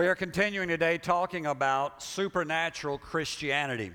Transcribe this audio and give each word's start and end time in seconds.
We 0.00 0.06
are 0.06 0.14
continuing 0.14 0.68
today 0.68 0.96
talking 0.96 1.44
about 1.44 2.02
supernatural 2.02 2.96
Christianity. 2.96 3.92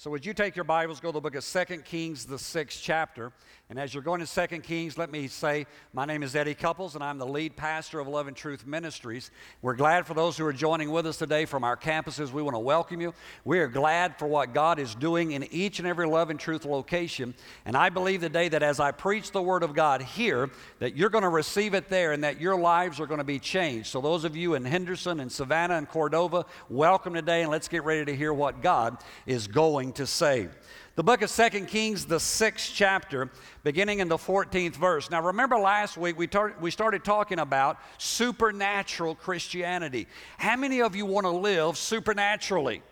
So, 0.00 0.12
would 0.12 0.24
you 0.24 0.32
take 0.32 0.54
your 0.54 0.64
Bibles, 0.64 1.00
go 1.00 1.08
to 1.08 1.14
the 1.14 1.20
book 1.20 1.34
of 1.34 1.44
2 1.44 1.78
Kings, 1.78 2.24
the 2.24 2.38
sixth 2.38 2.78
chapter. 2.80 3.32
And 3.70 3.78
as 3.78 3.92
you're 3.92 4.02
going 4.02 4.24
to 4.24 4.48
2 4.48 4.60
Kings, 4.60 4.96
let 4.96 5.10
me 5.10 5.28
say, 5.28 5.66
my 5.92 6.06
name 6.06 6.22
is 6.22 6.34
Eddie 6.34 6.54
Couples, 6.54 6.94
and 6.94 7.04
I'm 7.04 7.18
the 7.18 7.26
lead 7.26 7.54
pastor 7.54 8.00
of 8.00 8.08
Love 8.08 8.26
and 8.26 8.34
Truth 8.34 8.66
Ministries. 8.66 9.30
We're 9.60 9.74
glad 9.74 10.06
for 10.06 10.14
those 10.14 10.38
who 10.38 10.46
are 10.46 10.54
joining 10.54 10.90
with 10.90 11.06
us 11.06 11.18
today 11.18 11.44
from 11.44 11.64
our 11.64 11.76
campuses. 11.76 12.32
We 12.32 12.40
want 12.40 12.54
to 12.54 12.60
welcome 12.60 13.02
you. 13.02 13.12
We 13.44 13.58
are 13.58 13.68
glad 13.68 14.18
for 14.18 14.26
what 14.26 14.54
God 14.54 14.78
is 14.78 14.94
doing 14.94 15.32
in 15.32 15.52
each 15.52 15.80
and 15.80 15.88
every 15.88 16.06
Love 16.06 16.30
and 16.30 16.40
Truth 16.40 16.64
location. 16.64 17.34
And 17.66 17.76
I 17.76 17.90
believe 17.90 18.22
today 18.22 18.48
that 18.48 18.62
as 18.62 18.80
I 18.80 18.90
preach 18.90 19.32
the 19.32 19.42
Word 19.42 19.62
of 19.62 19.74
God 19.74 20.00
here, 20.00 20.48
that 20.78 20.96
you're 20.96 21.10
going 21.10 21.22
to 21.24 21.28
receive 21.28 21.74
it 21.74 21.90
there 21.90 22.12
and 22.12 22.24
that 22.24 22.40
your 22.40 22.56
lives 22.56 23.00
are 23.00 23.06
going 23.06 23.18
to 23.18 23.24
be 23.24 23.38
changed. 23.38 23.88
So, 23.88 24.00
those 24.00 24.24
of 24.24 24.34
you 24.34 24.54
in 24.54 24.64
Henderson 24.64 25.20
and 25.20 25.30
Savannah 25.30 25.74
and 25.74 25.86
Cordova, 25.86 26.46
welcome 26.70 27.12
today, 27.12 27.42
and 27.42 27.50
let's 27.50 27.68
get 27.68 27.84
ready 27.84 28.06
to 28.06 28.16
hear 28.16 28.32
what 28.32 28.62
God 28.62 28.96
is 29.26 29.46
going 29.46 29.87
to 29.92 30.06
say. 30.06 30.48
The 30.96 31.04
book 31.04 31.22
of 31.22 31.30
Second 31.30 31.68
Kings, 31.68 32.06
the 32.06 32.18
sixth 32.18 32.72
chapter, 32.74 33.30
beginning 33.62 34.00
in 34.00 34.08
the 34.08 34.16
14th 34.16 34.74
verse. 34.74 35.10
Now, 35.10 35.22
remember 35.22 35.56
last 35.56 35.96
week 35.96 36.18
we, 36.18 36.26
tar- 36.26 36.56
we 36.60 36.72
started 36.72 37.04
talking 37.04 37.38
about 37.38 37.78
supernatural 37.98 39.14
Christianity. 39.14 40.08
How 40.38 40.56
many 40.56 40.82
of 40.82 40.96
you 40.96 41.06
want 41.06 41.24
to 41.24 41.30
live 41.30 41.78
supernaturally? 41.78 42.82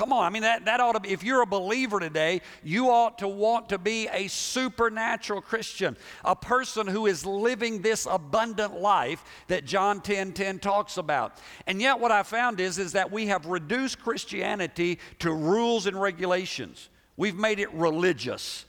Come 0.00 0.14
on, 0.14 0.24
I 0.24 0.30
mean, 0.30 0.44
that, 0.44 0.64
that 0.64 0.80
ought 0.80 0.92
to 0.92 1.00
be, 1.00 1.10
if 1.10 1.22
you're 1.22 1.42
a 1.42 1.46
believer 1.46 2.00
today, 2.00 2.40
you 2.64 2.88
ought 2.88 3.18
to 3.18 3.28
want 3.28 3.68
to 3.68 3.76
be 3.76 4.08
a 4.10 4.28
supernatural 4.28 5.42
Christian, 5.42 5.94
a 6.24 6.34
person 6.34 6.86
who 6.86 7.04
is 7.04 7.26
living 7.26 7.82
this 7.82 8.06
abundant 8.10 8.80
life 8.80 9.22
that 9.48 9.66
John 9.66 10.00
10 10.00 10.32
10 10.32 10.58
talks 10.58 10.96
about. 10.96 11.36
And 11.66 11.82
yet, 11.82 12.00
what 12.00 12.10
I 12.10 12.22
found 12.22 12.60
is, 12.60 12.78
is 12.78 12.92
that 12.92 13.12
we 13.12 13.26
have 13.26 13.44
reduced 13.44 14.00
Christianity 14.00 14.98
to 15.18 15.34
rules 15.34 15.84
and 15.84 16.00
regulations, 16.00 16.88
we've 17.18 17.36
made 17.36 17.58
it 17.58 17.70
religious, 17.74 18.64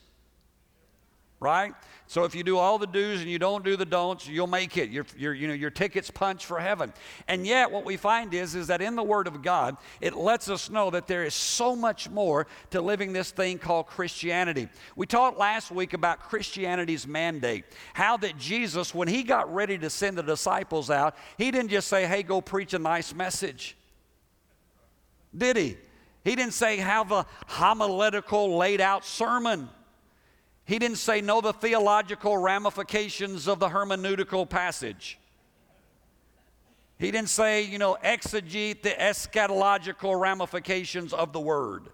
right? 1.40 1.72
So 2.12 2.24
if 2.24 2.34
you 2.34 2.42
do 2.44 2.58
all 2.58 2.76
the 2.76 2.86
do's 2.86 3.22
and 3.22 3.30
you 3.30 3.38
don't 3.38 3.64
do 3.64 3.74
the 3.74 3.86
don'ts, 3.86 4.28
you'll 4.28 4.46
make 4.46 4.76
it. 4.76 4.90
Your, 4.90 5.06
your, 5.16 5.32
you 5.32 5.48
know, 5.48 5.54
your 5.54 5.70
ticket's 5.70 6.10
punched 6.10 6.44
for 6.44 6.60
heaven. 6.60 6.92
And 7.26 7.46
yet 7.46 7.70
what 7.70 7.86
we 7.86 7.96
find 7.96 8.34
is, 8.34 8.54
is 8.54 8.66
that 8.66 8.82
in 8.82 8.96
the 8.96 9.02
Word 9.02 9.26
of 9.26 9.40
God, 9.40 9.78
it 9.98 10.14
lets 10.14 10.50
us 10.50 10.68
know 10.68 10.90
that 10.90 11.06
there 11.06 11.24
is 11.24 11.32
so 11.32 11.74
much 11.74 12.10
more 12.10 12.48
to 12.68 12.82
living 12.82 13.14
this 13.14 13.30
thing 13.30 13.56
called 13.56 13.86
Christianity. 13.86 14.68
We 14.94 15.06
talked 15.06 15.38
last 15.38 15.70
week 15.70 15.94
about 15.94 16.20
Christianity's 16.20 17.06
mandate. 17.06 17.64
How 17.94 18.18
that 18.18 18.36
Jesus, 18.36 18.94
when 18.94 19.08
he 19.08 19.22
got 19.22 19.50
ready 19.50 19.78
to 19.78 19.88
send 19.88 20.18
the 20.18 20.22
disciples 20.22 20.90
out, 20.90 21.16
he 21.38 21.50
didn't 21.50 21.70
just 21.70 21.88
say, 21.88 22.06
hey, 22.06 22.22
go 22.22 22.42
preach 22.42 22.74
a 22.74 22.78
nice 22.78 23.14
message. 23.14 23.74
Did 25.34 25.56
he? 25.56 25.78
He 26.24 26.36
didn't 26.36 26.52
say, 26.52 26.76
have 26.76 27.10
a 27.10 27.24
homiletical 27.46 28.58
laid 28.58 28.82
out 28.82 29.06
sermon. 29.06 29.70
He 30.64 30.78
didn't 30.78 30.98
say, 30.98 31.20
know 31.20 31.40
the 31.40 31.52
theological 31.52 32.36
ramifications 32.36 33.48
of 33.48 33.58
the 33.58 33.68
hermeneutical 33.68 34.48
passage. 34.48 35.18
He 36.98 37.10
didn't 37.10 37.30
say, 37.30 37.62
you 37.62 37.78
know, 37.78 37.96
exegete 38.04 38.82
the 38.82 38.90
eschatological 38.90 40.18
ramifications 40.18 41.12
of 41.12 41.32
the 41.32 41.40
word. 41.40 41.88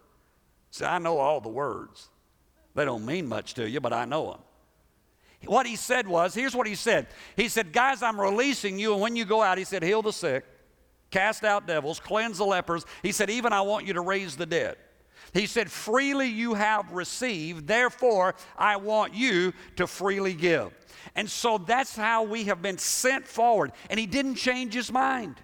See, 0.70 0.84
I 0.84 0.98
know 0.98 1.18
all 1.18 1.40
the 1.40 1.48
words. 1.48 2.10
They 2.74 2.84
don't 2.84 3.06
mean 3.06 3.26
much 3.26 3.54
to 3.54 3.68
you, 3.68 3.80
but 3.80 3.94
I 3.94 4.04
know 4.04 4.32
them. 4.32 4.40
What 5.46 5.66
he 5.66 5.76
said 5.76 6.06
was, 6.06 6.34
here's 6.34 6.54
what 6.54 6.66
he 6.66 6.74
said. 6.74 7.06
He 7.36 7.48
said, 7.48 7.72
Guys, 7.72 8.02
I'm 8.02 8.20
releasing 8.20 8.78
you, 8.78 8.92
and 8.92 9.00
when 9.00 9.16
you 9.16 9.24
go 9.24 9.40
out, 9.40 9.56
he 9.56 9.64
said, 9.64 9.82
heal 9.82 10.02
the 10.02 10.12
sick, 10.12 10.44
cast 11.10 11.44
out 11.44 11.66
devils, 11.66 12.00
cleanse 12.00 12.38
the 12.38 12.44
lepers. 12.44 12.84
He 13.02 13.12
said, 13.12 13.30
Even 13.30 13.52
I 13.52 13.62
want 13.62 13.86
you 13.86 13.94
to 13.94 14.00
raise 14.00 14.36
the 14.36 14.46
dead. 14.46 14.76
He 15.33 15.47
said, 15.47 15.71
Freely 15.71 16.27
you 16.28 16.55
have 16.55 16.93
received, 16.93 17.66
therefore 17.66 18.34
I 18.56 18.77
want 18.77 19.15
you 19.15 19.53
to 19.77 19.87
freely 19.87 20.34
give. 20.34 20.72
And 21.15 21.28
so 21.28 21.59
that's 21.59 21.97
how 21.97 22.22
we 22.22 22.44
have 22.44 22.62
been 22.62 22.78
sent 22.78 23.27
forward. 23.27 23.72
And 23.91 23.99
he 23.99 24.06
didn't 24.06 24.37
change 24.37 24.75
his 24.75 24.93
mind. 24.93 25.37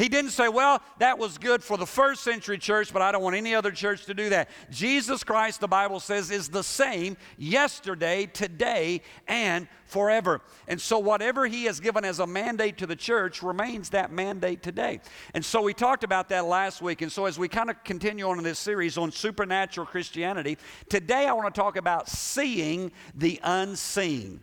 He 0.00 0.08
didn't 0.08 0.30
say, 0.30 0.48
well, 0.48 0.80
that 0.96 1.18
was 1.18 1.36
good 1.36 1.62
for 1.62 1.76
the 1.76 1.86
first 1.86 2.22
century 2.22 2.56
church, 2.56 2.90
but 2.90 3.02
I 3.02 3.12
don't 3.12 3.22
want 3.22 3.36
any 3.36 3.54
other 3.54 3.70
church 3.70 4.06
to 4.06 4.14
do 4.14 4.30
that. 4.30 4.48
Jesus 4.70 5.22
Christ, 5.22 5.60
the 5.60 5.68
Bible 5.68 6.00
says, 6.00 6.30
is 6.30 6.48
the 6.48 6.64
same 6.64 7.18
yesterday, 7.36 8.24
today, 8.24 9.02
and 9.28 9.68
forever. 9.84 10.40
And 10.68 10.80
so, 10.80 10.98
whatever 10.98 11.46
He 11.46 11.64
has 11.64 11.80
given 11.80 12.06
as 12.06 12.18
a 12.18 12.26
mandate 12.26 12.78
to 12.78 12.86
the 12.86 12.96
church 12.96 13.42
remains 13.42 13.90
that 13.90 14.10
mandate 14.10 14.62
today. 14.62 15.00
And 15.34 15.44
so, 15.44 15.60
we 15.60 15.74
talked 15.74 16.02
about 16.02 16.30
that 16.30 16.46
last 16.46 16.80
week. 16.80 17.02
And 17.02 17.12
so, 17.12 17.26
as 17.26 17.38
we 17.38 17.48
kind 17.48 17.68
of 17.68 17.84
continue 17.84 18.26
on 18.26 18.38
in 18.38 18.44
this 18.44 18.58
series 18.58 18.96
on 18.96 19.12
supernatural 19.12 19.86
Christianity, 19.86 20.56
today 20.88 21.26
I 21.26 21.34
want 21.34 21.54
to 21.54 21.60
talk 21.60 21.76
about 21.76 22.08
seeing 22.08 22.90
the 23.14 23.38
unseen 23.42 24.40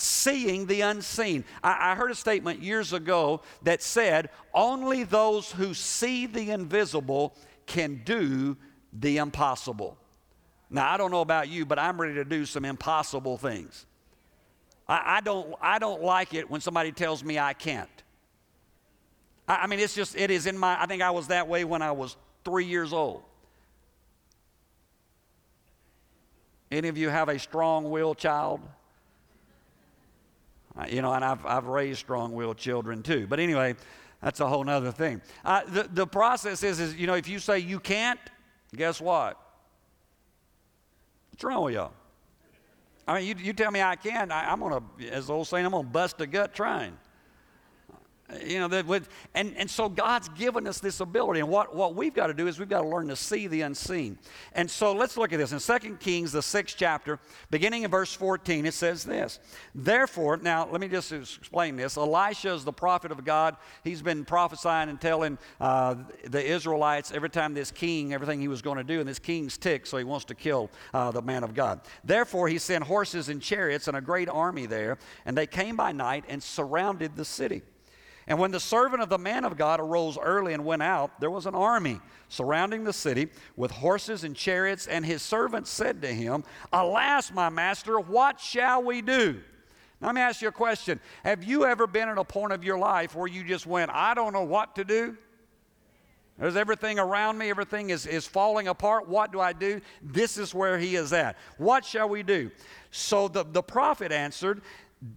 seeing 0.00 0.66
the 0.66 0.80
unseen. 0.82 1.44
I, 1.62 1.92
I, 1.92 1.94
heard 1.94 2.10
a 2.10 2.14
statement 2.14 2.62
years 2.62 2.92
ago 2.92 3.42
that 3.62 3.82
said, 3.82 4.30
only 4.54 5.04
those 5.04 5.52
who 5.52 5.74
see 5.74 6.26
the 6.26 6.50
invisible 6.50 7.34
can 7.66 8.02
do 8.04 8.56
the 8.92 9.18
impossible. 9.18 9.96
Now, 10.70 10.92
I 10.92 10.96
don't 10.96 11.10
know 11.10 11.20
about 11.20 11.48
you, 11.48 11.66
but 11.66 11.78
I'm 11.78 12.00
ready 12.00 12.14
to 12.14 12.24
do 12.24 12.44
some 12.44 12.64
impossible 12.64 13.36
things. 13.36 13.86
I, 14.88 15.16
I 15.16 15.20
don't, 15.20 15.54
I 15.60 15.78
don't 15.78 16.02
like 16.02 16.34
it 16.34 16.50
when 16.50 16.60
somebody 16.60 16.92
tells 16.92 17.22
me 17.22 17.38
I 17.38 17.52
can't. 17.52 17.88
I, 19.48 19.56
I 19.56 19.66
mean, 19.66 19.80
it's 19.80 19.94
just, 19.94 20.16
it 20.16 20.30
is 20.30 20.46
in 20.46 20.56
my, 20.56 20.80
I 20.80 20.86
think 20.86 21.02
I 21.02 21.10
was 21.10 21.28
that 21.28 21.48
way 21.48 21.64
when 21.64 21.82
I 21.82 21.92
was 21.92 22.16
three 22.44 22.66
years 22.66 22.92
old. 22.92 23.22
Any 26.70 26.88
of 26.88 26.96
you 26.96 27.08
have 27.08 27.28
a 27.28 27.38
strong 27.38 27.90
willed 27.90 28.18
child? 28.18 28.60
Uh, 30.78 30.86
you 30.88 31.02
know, 31.02 31.12
and 31.12 31.24
I've, 31.24 31.44
I've 31.44 31.66
raised 31.66 31.98
strong 31.98 32.32
willed 32.32 32.56
children 32.56 33.02
too. 33.02 33.26
But 33.26 33.40
anyway, 33.40 33.74
that's 34.22 34.40
a 34.40 34.46
whole 34.46 34.68
other 34.68 34.92
thing. 34.92 35.20
Uh, 35.44 35.62
the, 35.66 35.88
the 35.92 36.06
process 36.06 36.62
is, 36.62 36.80
is, 36.80 36.94
you 36.94 37.06
know, 37.06 37.14
if 37.14 37.28
you 37.28 37.38
say 37.38 37.58
you 37.58 37.80
can't, 37.80 38.20
guess 38.74 39.00
what? 39.00 39.38
What's 41.30 41.42
wrong 41.42 41.64
with 41.64 41.74
y'all? 41.74 41.92
I 43.08 43.18
mean, 43.18 43.26
you, 43.26 43.34
you 43.42 43.52
tell 43.52 43.70
me 43.70 43.82
I 43.82 43.96
can, 43.96 44.30
I, 44.30 44.52
am 44.52 44.60
going 44.60 44.80
to, 44.98 45.10
as 45.10 45.26
the 45.26 45.34
old 45.34 45.48
saying, 45.48 45.64
I'm 45.64 45.72
going 45.72 45.84
to 45.84 45.90
bust 45.90 46.20
a 46.20 46.26
gut 46.26 46.54
trying. 46.54 46.96
You 48.46 48.60
know, 48.60 48.68
that 48.68 48.86
with, 48.86 49.08
and, 49.34 49.56
and 49.56 49.68
so 49.68 49.88
God's 49.88 50.28
given 50.30 50.66
us 50.66 50.78
this 50.78 51.00
ability. 51.00 51.40
And 51.40 51.48
what, 51.48 51.74
what 51.74 51.94
we've 51.94 52.14
got 52.14 52.28
to 52.28 52.34
do 52.34 52.46
is 52.46 52.58
we've 52.58 52.68
got 52.68 52.82
to 52.82 52.88
learn 52.88 53.08
to 53.08 53.16
see 53.16 53.46
the 53.46 53.62
unseen. 53.62 54.18
And 54.52 54.70
so 54.70 54.92
let's 54.92 55.16
look 55.16 55.32
at 55.32 55.38
this. 55.38 55.52
In 55.52 55.80
2 55.80 55.96
Kings, 55.96 56.32
the 56.32 56.42
sixth 56.42 56.76
chapter, 56.78 57.18
beginning 57.50 57.82
in 57.82 57.90
verse 57.90 58.12
14, 58.12 58.66
it 58.66 58.74
says 58.74 59.04
this. 59.04 59.40
Therefore, 59.74 60.36
now 60.36 60.68
let 60.70 60.80
me 60.80 60.88
just 60.88 61.12
explain 61.12 61.76
this. 61.76 61.96
Elisha 61.96 62.52
is 62.52 62.64
the 62.64 62.72
prophet 62.72 63.10
of 63.10 63.24
God. 63.24 63.56
He's 63.84 64.02
been 64.02 64.24
prophesying 64.24 64.88
and 64.88 65.00
telling 65.00 65.38
uh, 65.60 65.96
the 66.24 66.44
Israelites 66.44 67.12
every 67.12 67.30
time 67.30 67.54
this 67.54 67.70
king, 67.70 68.12
everything 68.12 68.40
he 68.40 68.48
was 68.48 68.62
going 68.62 68.78
to 68.78 68.84
do. 68.84 69.00
And 69.00 69.08
this 69.08 69.18
king's 69.18 69.58
tick, 69.58 69.86
so 69.86 69.96
he 69.96 70.04
wants 70.04 70.24
to 70.26 70.34
kill 70.34 70.70
uh, 70.94 71.10
the 71.10 71.22
man 71.22 71.42
of 71.42 71.54
God. 71.54 71.80
Therefore, 72.04 72.48
he 72.48 72.58
sent 72.58 72.84
horses 72.84 73.28
and 73.28 73.42
chariots 73.42 73.88
and 73.88 73.96
a 73.96 74.00
great 74.00 74.28
army 74.28 74.66
there. 74.66 74.98
And 75.24 75.36
they 75.36 75.46
came 75.46 75.76
by 75.76 75.92
night 75.92 76.24
and 76.28 76.42
surrounded 76.42 77.16
the 77.16 77.24
city. 77.24 77.62
And 78.30 78.38
when 78.38 78.52
the 78.52 78.60
servant 78.60 79.02
of 79.02 79.08
the 79.08 79.18
man 79.18 79.44
of 79.44 79.56
God 79.56 79.80
arose 79.80 80.16
early 80.16 80.54
and 80.54 80.64
went 80.64 80.84
out, 80.84 81.18
there 81.18 81.32
was 81.32 81.46
an 81.46 81.54
army 81.56 81.98
surrounding 82.28 82.84
the 82.84 82.92
city 82.92 83.28
with 83.56 83.72
horses 83.72 84.22
and 84.22 84.36
chariots. 84.36 84.86
And 84.86 85.04
his 85.04 85.20
servant 85.20 85.66
said 85.66 86.00
to 86.02 86.14
him, 86.14 86.44
Alas, 86.72 87.32
my 87.32 87.48
master, 87.48 87.98
what 87.98 88.38
shall 88.38 88.84
we 88.84 89.02
do? 89.02 89.40
Now, 90.00 90.06
let 90.06 90.14
me 90.14 90.20
ask 90.20 90.40
you 90.42 90.46
a 90.46 90.52
question. 90.52 91.00
Have 91.24 91.42
you 91.42 91.64
ever 91.64 91.88
been 91.88 92.08
at 92.08 92.18
a 92.18 92.24
point 92.24 92.52
of 92.52 92.62
your 92.62 92.78
life 92.78 93.16
where 93.16 93.26
you 93.26 93.42
just 93.42 93.66
went, 93.66 93.90
I 93.92 94.14
don't 94.14 94.32
know 94.32 94.44
what 94.44 94.76
to 94.76 94.84
do? 94.84 95.16
There's 96.38 96.54
everything 96.54 97.00
around 97.00 97.36
me, 97.36 97.50
everything 97.50 97.90
is, 97.90 98.06
is 98.06 98.28
falling 98.28 98.68
apart. 98.68 99.08
What 99.08 99.32
do 99.32 99.40
I 99.40 99.52
do? 99.52 99.80
This 100.02 100.38
is 100.38 100.54
where 100.54 100.78
he 100.78 100.94
is 100.94 101.12
at. 101.12 101.36
What 101.58 101.84
shall 101.84 102.08
we 102.08 102.22
do? 102.22 102.52
So 102.92 103.26
the, 103.26 103.42
the 103.42 103.62
prophet 103.62 104.12
answered, 104.12 104.62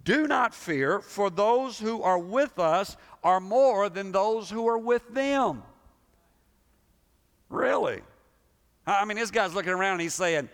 do 0.04 0.28
not 0.28 0.56
fear, 0.56 1.00
for 1.00 1.30
those 1.30 1.78
who 1.78 2.02
are 2.02 2.20
with 2.20 2.58
us 2.58 2.96
are 3.24 3.40
more 3.40 3.90
than 3.90 4.12
those 4.12 4.50
who 4.50 4.68
are 4.68 4.78
with 4.78 5.14
them. 5.14 5.64
Really? 7.50 8.02
I 8.88 9.06
mean, 9.06 9.18
this 9.18 9.32
guy's 9.32 9.54
looking 9.54 9.74
around 9.74 9.94
and 9.94 10.02
he's 10.02 10.14
saying, 10.14 10.50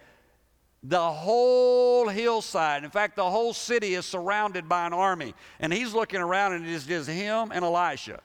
the 0.82 1.00
whole 1.00 2.08
hillside, 2.08 2.84
in 2.84 2.90
fact, 2.90 3.16
the 3.16 3.30
whole 3.30 3.54
city 3.54 3.96
is 3.96 4.06
surrounded 4.06 4.70
by 4.70 4.88
an 4.88 4.94
army. 4.94 5.36
And 5.60 5.74
he's 5.74 5.94
looking 5.94 6.22
around 6.22 6.54
and 6.54 6.66
it 6.66 6.72
is 6.72 6.86
just 6.86 7.10
him 7.10 7.52
and 7.52 7.66
Elisha. 7.66 8.22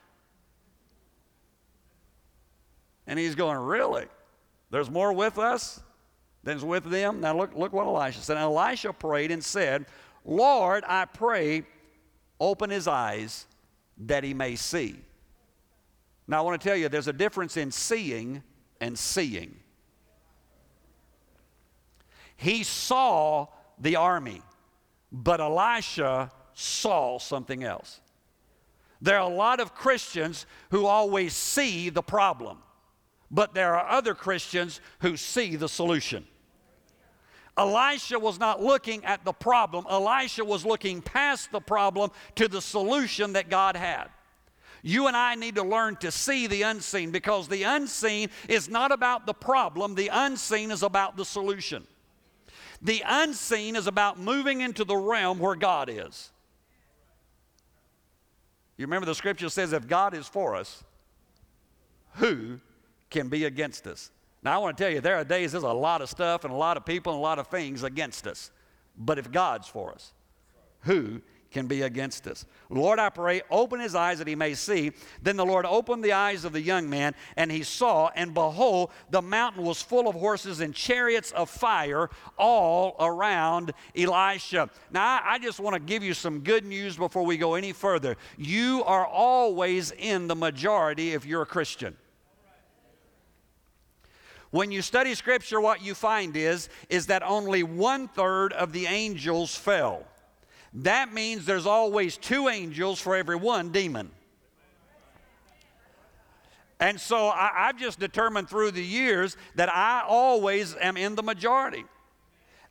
And 3.07 3.19
he's 3.19 3.35
going, 3.35 3.59
Really? 3.59 4.07
There's 4.71 4.91
more 4.91 5.13
with 5.13 5.39
us 5.39 5.83
than's 6.45 6.65
with 6.65 6.85
them? 6.85 7.21
Now 7.21 7.37
look, 7.37 7.55
look 7.55 7.73
what 7.73 7.87
Elisha 7.87 8.21
said. 8.21 8.37
And 8.37 8.45
Elisha 8.45 8.93
prayed 8.93 9.31
and 9.31 9.43
said, 9.43 9.87
Lord, 10.25 10.85
I 10.87 11.05
pray, 11.05 11.65
open 12.41 12.71
his 12.71 12.89
eyes 12.89 13.47
that 13.99 14.25
he 14.25 14.35
may 14.35 14.57
see. 14.57 14.97
Now, 16.27 16.39
I 16.39 16.41
want 16.41 16.61
to 16.61 16.69
tell 16.69 16.77
you 16.77 16.89
there's 16.89 17.09
a 17.09 17.13
difference 17.13 17.57
in 17.57 17.71
seeing 17.71 18.43
and 18.81 18.99
seeing. 18.99 19.57
He 22.37 22.65
saw 22.65 23.47
the 23.79 23.97
army, 23.97 24.43
but 25.13 25.41
Elisha 25.41 26.31
saw 26.55 27.19
something 27.19 27.63
else. 27.63 28.01
There 29.01 29.19
are 29.19 29.31
a 29.31 29.35
lot 29.35 29.61
of 29.61 29.75
Christians 29.75 30.47
who 30.71 30.87
always 30.87 31.35
see 31.35 31.91
the 31.91 32.03
problem, 32.03 32.59
but 33.31 33.55
there 33.55 33.75
are 33.75 33.89
other 33.89 34.15
Christians 34.15 34.81
who 35.01 35.17
see 35.17 35.57
the 35.57 35.69
solution. 35.69 36.27
Elisha 37.57 38.19
was 38.19 38.39
not 38.39 38.63
looking 38.63 39.05
at 39.05 39.25
the 39.25 39.33
problem, 39.33 39.87
Elisha 39.89 40.45
was 40.45 40.65
looking 40.65 41.01
past 41.01 41.53
the 41.53 41.61
problem 41.61 42.11
to 42.35 42.49
the 42.49 42.61
solution 42.61 43.35
that 43.35 43.49
God 43.49 43.77
had. 43.77 44.09
You 44.83 45.07
and 45.07 45.17
I 45.17 45.35
need 45.35 45.55
to 45.55 45.63
learn 45.63 45.97
to 45.97 46.11
see 46.11 46.47
the 46.47 46.63
unseen 46.63 47.11
because 47.11 47.49
the 47.49 47.63
unseen 47.63 48.29
is 48.49 48.69
not 48.69 48.93
about 48.93 49.25
the 49.25 49.33
problem, 49.33 49.95
the 49.95 50.09
unseen 50.13 50.71
is 50.71 50.83
about 50.83 51.17
the 51.17 51.25
solution. 51.25 51.87
The 52.83 53.03
unseen 53.07 53.77
is 53.77 53.87
about 53.87 54.19
moving 54.19 54.61
into 54.61 54.85
the 54.85 54.97
realm 54.97 55.39
where 55.39 55.55
God 55.55 55.89
is. 55.89 56.31
You 58.77 58.87
remember 58.87 59.07
the 59.07 59.15
scripture 59.15 59.49
says, 59.49 59.73
if 59.73 59.87
God 59.87 60.13
is 60.13 60.27
for 60.27 60.55
us, 60.55 60.85
who 62.17 62.61
can 63.09 63.29
be 63.29 63.45
against 63.45 63.87
us? 63.87 64.11
Now, 64.45 64.55
I 64.55 64.59
want 64.59 64.77
to 64.77 64.85
tell 64.85 64.93
you, 64.93 65.01
there 65.01 65.17
are 65.17 65.25
days 65.25 65.53
there's 65.53 65.65
a 65.65 65.69
lot 65.69 66.03
of 66.03 66.11
stuff 66.11 66.45
and 66.45 66.53
a 66.53 66.57
lot 66.57 66.77
of 66.77 66.85
people 66.85 67.13
and 67.13 67.19
a 67.19 67.23
lot 67.23 67.39
of 67.39 67.49
things 67.49 67.83
against 67.83 68.27
us. 68.27 68.51
But 68.97 69.19
if 69.19 69.33
God's 69.33 69.67
for 69.67 69.93
us, 69.93 70.13
who 70.83 71.23
can 71.55 71.67
be 71.69 71.83
against 71.83 72.27
us. 72.27 72.45
Lord, 72.69 72.99
I 72.99 73.09
pray, 73.09 73.41
open 73.49 73.79
his 73.79 73.95
eyes 73.95 74.19
that 74.19 74.27
he 74.27 74.35
may 74.35 74.55
see. 74.55 74.91
Then 75.23 75.37
the 75.37 75.47
Lord 75.47 75.65
opened 75.65 76.03
the 76.03 76.13
eyes 76.13 76.45
of 76.45 76.53
the 76.53 76.61
young 76.61 76.91
man, 76.91 77.15
and 77.37 77.51
he 77.51 77.63
saw, 77.63 78.11
and 78.17 78.35
behold, 78.35 78.91
the 79.09 79.23
mountain 79.23 79.63
was 79.63 79.81
full 79.81 80.09
of 80.09 80.17
horses 80.17 80.61
and 80.61 80.75
chariots 80.75 81.31
of 81.31 81.49
fire 81.49 82.11
all 82.37 82.97
around 82.99 83.73
Elisha. 83.97 84.69
Now, 84.91 85.21
I 85.25 85.39
just 85.39 85.61
want 85.61 85.75
to 85.75 85.81
give 85.81 86.03
you 86.03 86.13
some 86.13 86.41
good 86.41 86.65
news 86.65 86.97
before 86.97 87.25
we 87.25 87.37
go 87.37 87.55
any 87.55 87.73
further. 87.73 88.17
You 88.37 88.83
are 88.85 89.07
always 89.07 89.93
in 89.93 90.27
the 90.27 90.37
majority 90.37 91.13
if 91.13 91.25
you're 91.25 91.43
a 91.43 91.47
Christian. 91.47 91.97
When 94.55 94.71
you 94.71 94.83
study 94.83 95.17
Scripture, 95.17 95.61
what 95.61 95.83
you 95.83 95.97
find 95.97 96.37
is, 96.37 96.69
is 96.89 97.07
that 97.07 97.25
only 97.25 97.65
one 97.65 98.07
third 98.07 98.53
of 98.53 98.71
the 98.71 98.87
angels 98.87 99.53
fell. 99.57 100.05
That 100.75 101.13
means 101.13 101.45
there's 101.45 101.67
always 101.67 102.17
two 102.17 102.47
angels 102.47 103.01
for 103.01 103.17
every 103.17 103.35
one 103.35 103.71
demon. 103.73 104.13
And 106.79 107.01
so 107.01 107.31
I, 107.31 107.67
have 107.67 107.79
just 107.81 107.99
determined 107.99 108.49
through 108.49 108.71
the 108.71 108.85
years 108.85 109.37
that 109.57 109.75
I 109.75 110.05
always 110.07 110.77
am 110.77 110.97
in 110.97 111.17
the 111.17 111.25
majority. 111.25 111.85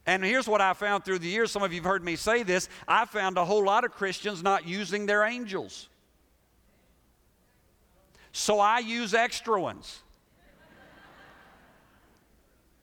And 0.06 0.24
here's 0.24 0.48
what 0.48 0.62
I 0.62 0.72
found 0.72 1.04
through 1.04 1.20
the 1.20 1.28
years. 1.28 1.52
Some 1.52 1.64
of 1.64 1.74
you 1.74 1.82
have 1.82 1.86
heard 1.86 2.04
me 2.06 2.16
say 2.16 2.44
this. 2.44 2.70
I 2.88 3.04
found 3.04 3.38
a 3.38 3.44
whole 3.44 3.66
lot 3.66 3.84
of 3.84 3.92
Christians 3.92 4.42
not 4.42 4.66
using 4.66 5.06
their 5.06 5.26
angels. 5.26 5.90
So 8.32 8.62
I 8.62 8.80
use 8.80 9.14
extra 9.14 9.60
ones. 9.62 10.03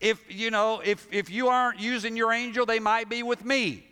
If 0.00 0.20
you 0.28 0.50
know, 0.50 0.80
if 0.84 1.06
if 1.12 1.30
you 1.30 1.48
aren't 1.48 1.78
using 1.78 2.16
your 2.16 2.32
angel, 2.32 2.66
they 2.66 2.80
might 2.80 3.08
be 3.08 3.22
with 3.22 3.44
me. 3.44 3.86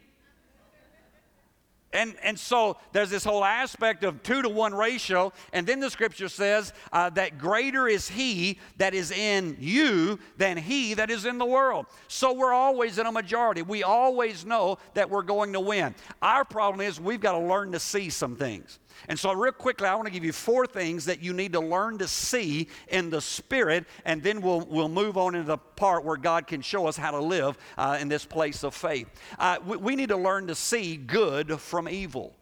And, 1.93 2.17
and 2.23 2.39
so 2.39 2.77
there's 2.93 3.09
this 3.09 3.25
whole 3.25 3.43
aspect 3.43 4.05
of 4.05 4.23
two 4.23 4.43
to 4.43 4.49
one 4.49 4.75
ratio. 4.75 5.33
And 5.55 5.67
then 5.67 5.81
the 5.81 5.89
scripture 5.89 6.29
says 6.29 6.75
uh, 6.93 7.09
that 7.11 7.39
greater 7.39 7.89
is 7.89 8.09
he 8.09 8.59
that 8.77 8.93
is 8.93 9.11
in 9.11 9.57
you 9.59 10.19
than 10.37 10.59
he 10.59 10.95
that 10.95 11.11
is 11.11 11.25
in 11.25 11.39
the 11.39 11.47
world. 11.47 11.87
So 12.07 12.35
we're 12.35 12.53
always 12.53 12.99
in 12.99 13.07
a 13.07 13.13
majority. 13.13 13.63
We 13.63 13.85
always 13.85 14.45
know 14.45 14.77
that 14.95 15.09
we're 15.09 15.23
going 15.23 15.55
to 15.55 15.61
win. 15.61 15.95
Our 16.21 16.45
problem 16.45 16.87
is 16.87 17.01
we've 17.01 17.21
got 17.21 17.33
to 17.33 17.45
learn 17.47 17.73
to 17.73 17.81
see 17.81 18.11
some 18.11 18.37
things. 18.37 18.79
And 19.09 19.19
so, 19.19 19.33
real 19.33 19.53
quickly, 19.53 19.87
I 19.87 19.95
want 19.95 20.07
to 20.07 20.13
give 20.13 20.25
you 20.25 20.33
four 20.33 20.67
things 20.67 21.05
that 21.05 21.23
you 21.23 21.33
need 21.33 21.53
to 21.53 21.61
learn 21.61 21.99
to 21.99 22.09
see 22.09 22.69
in 22.89 23.11
the 23.11 23.21
Spirit, 23.21 23.87
and 24.05 24.23
then 24.23 24.41
we'll, 24.41 24.61
we'll 24.63 24.89
move 24.89 25.17
on 25.17 25.35
into 25.35 25.47
the 25.47 25.59
part 25.59 26.05
where 26.05 26.17
God 26.17 26.47
can 26.47 26.61
show 26.61 26.87
us 26.87 26.97
how 26.97 27.13
to 27.13 27.21
live 27.21 27.57
uh, 27.77 27.99
in 28.01 28.09
this 28.09 28.25
place 28.25 28.65
of 28.65 28.75
faith. 28.75 29.09
Uh, 29.39 29.59
we, 29.65 29.77
we 29.77 29.97
need 29.97 30.09
to 30.09 30.17
learn 30.17 30.49
to 30.49 30.55
see 30.55 30.97
good 30.97 31.61
from 31.61 31.89
evil. 31.89 32.35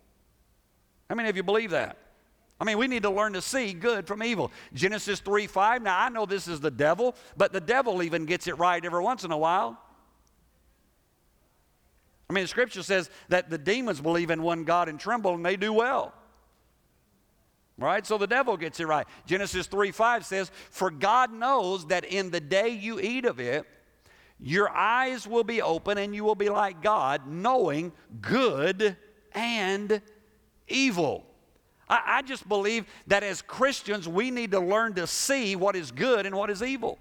How 1.09 1.15
many 1.15 1.29
of 1.29 1.37
you 1.37 1.43
believe 1.43 1.71
that? 1.71 1.99
I 2.59 2.65
mean, 2.65 2.79
we 2.79 2.89
need 2.89 3.03
to 3.03 3.11
learn 3.11 3.35
to 3.35 3.43
see 3.43 3.75
good 3.75 4.07
from 4.07 4.23
evil. 4.23 4.51
Genesis 4.73 5.21
3 5.21 5.47
5. 5.47 5.83
Now, 5.83 6.01
I 6.01 6.09
know 6.09 6.25
this 6.25 6.49
is 6.49 6.61
the 6.61 6.71
devil, 6.71 7.15
but 7.37 7.53
the 7.53 7.61
devil 7.61 8.03
even 8.03 8.25
gets 8.25 8.47
it 8.47 8.59
right 8.59 8.83
every 8.83 9.03
once 9.03 9.25
in 9.25 9.31
a 9.31 9.39
while. 9.39 9.79
I 12.29 12.33
mean, 12.33 12.45
the 12.45 12.49
scripture 12.49 12.83
says 12.83 13.11
that 13.29 13.51
the 13.51 13.59
demons 13.59 14.01
believe 14.01 14.31
in 14.31 14.43
one 14.43 14.65
God 14.65 14.89
and 14.89 14.99
tremble, 14.99 15.35
and 15.35 15.45
they 15.45 15.57
do 15.57 15.73
well. 15.73 16.13
Right? 17.79 18.07
So 18.07 18.17
the 18.17 18.27
devil 18.27 18.57
gets 18.57 18.81
it 18.81 18.87
right. 18.87 19.07
Genesis 19.27 19.67
3 19.67 19.91
5 19.91 20.25
says, 20.25 20.51
For 20.71 20.91
God 20.91 21.33
knows 21.33 21.87
that 21.87 22.05
in 22.05 22.31
the 22.31 22.41
day 22.41 22.71
you 22.71 22.99
eat 22.99 23.27
of 23.27 23.39
it, 23.39 23.67
your 24.41 24.71
eyes 24.71 25.27
will 25.27 25.45
be 25.45 25.61
open 25.63 25.99
and 25.99 26.15
you 26.15 26.25
will 26.25 26.35
be 26.35 26.49
like 26.49 26.83
God, 26.83 27.27
knowing 27.27 27.93
good 28.21 28.97
and 29.33 30.01
evil. 30.69 31.25
I, 31.89 32.03
I 32.07 32.23
just 32.23 32.49
believe 32.49 32.87
that 33.07 33.23
as 33.23 33.43
Christians, 33.43 34.09
we 34.09 34.31
need 34.31 34.51
to 34.53 34.61
learn 34.61 34.95
to 34.95 35.07
see 35.07 35.57
what 35.57 35.77
is 35.77 35.91
good 35.91 36.27
and 36.27 36.35
what 36.35 36.51
is 36.51 36.63
evil. 36.63 36.99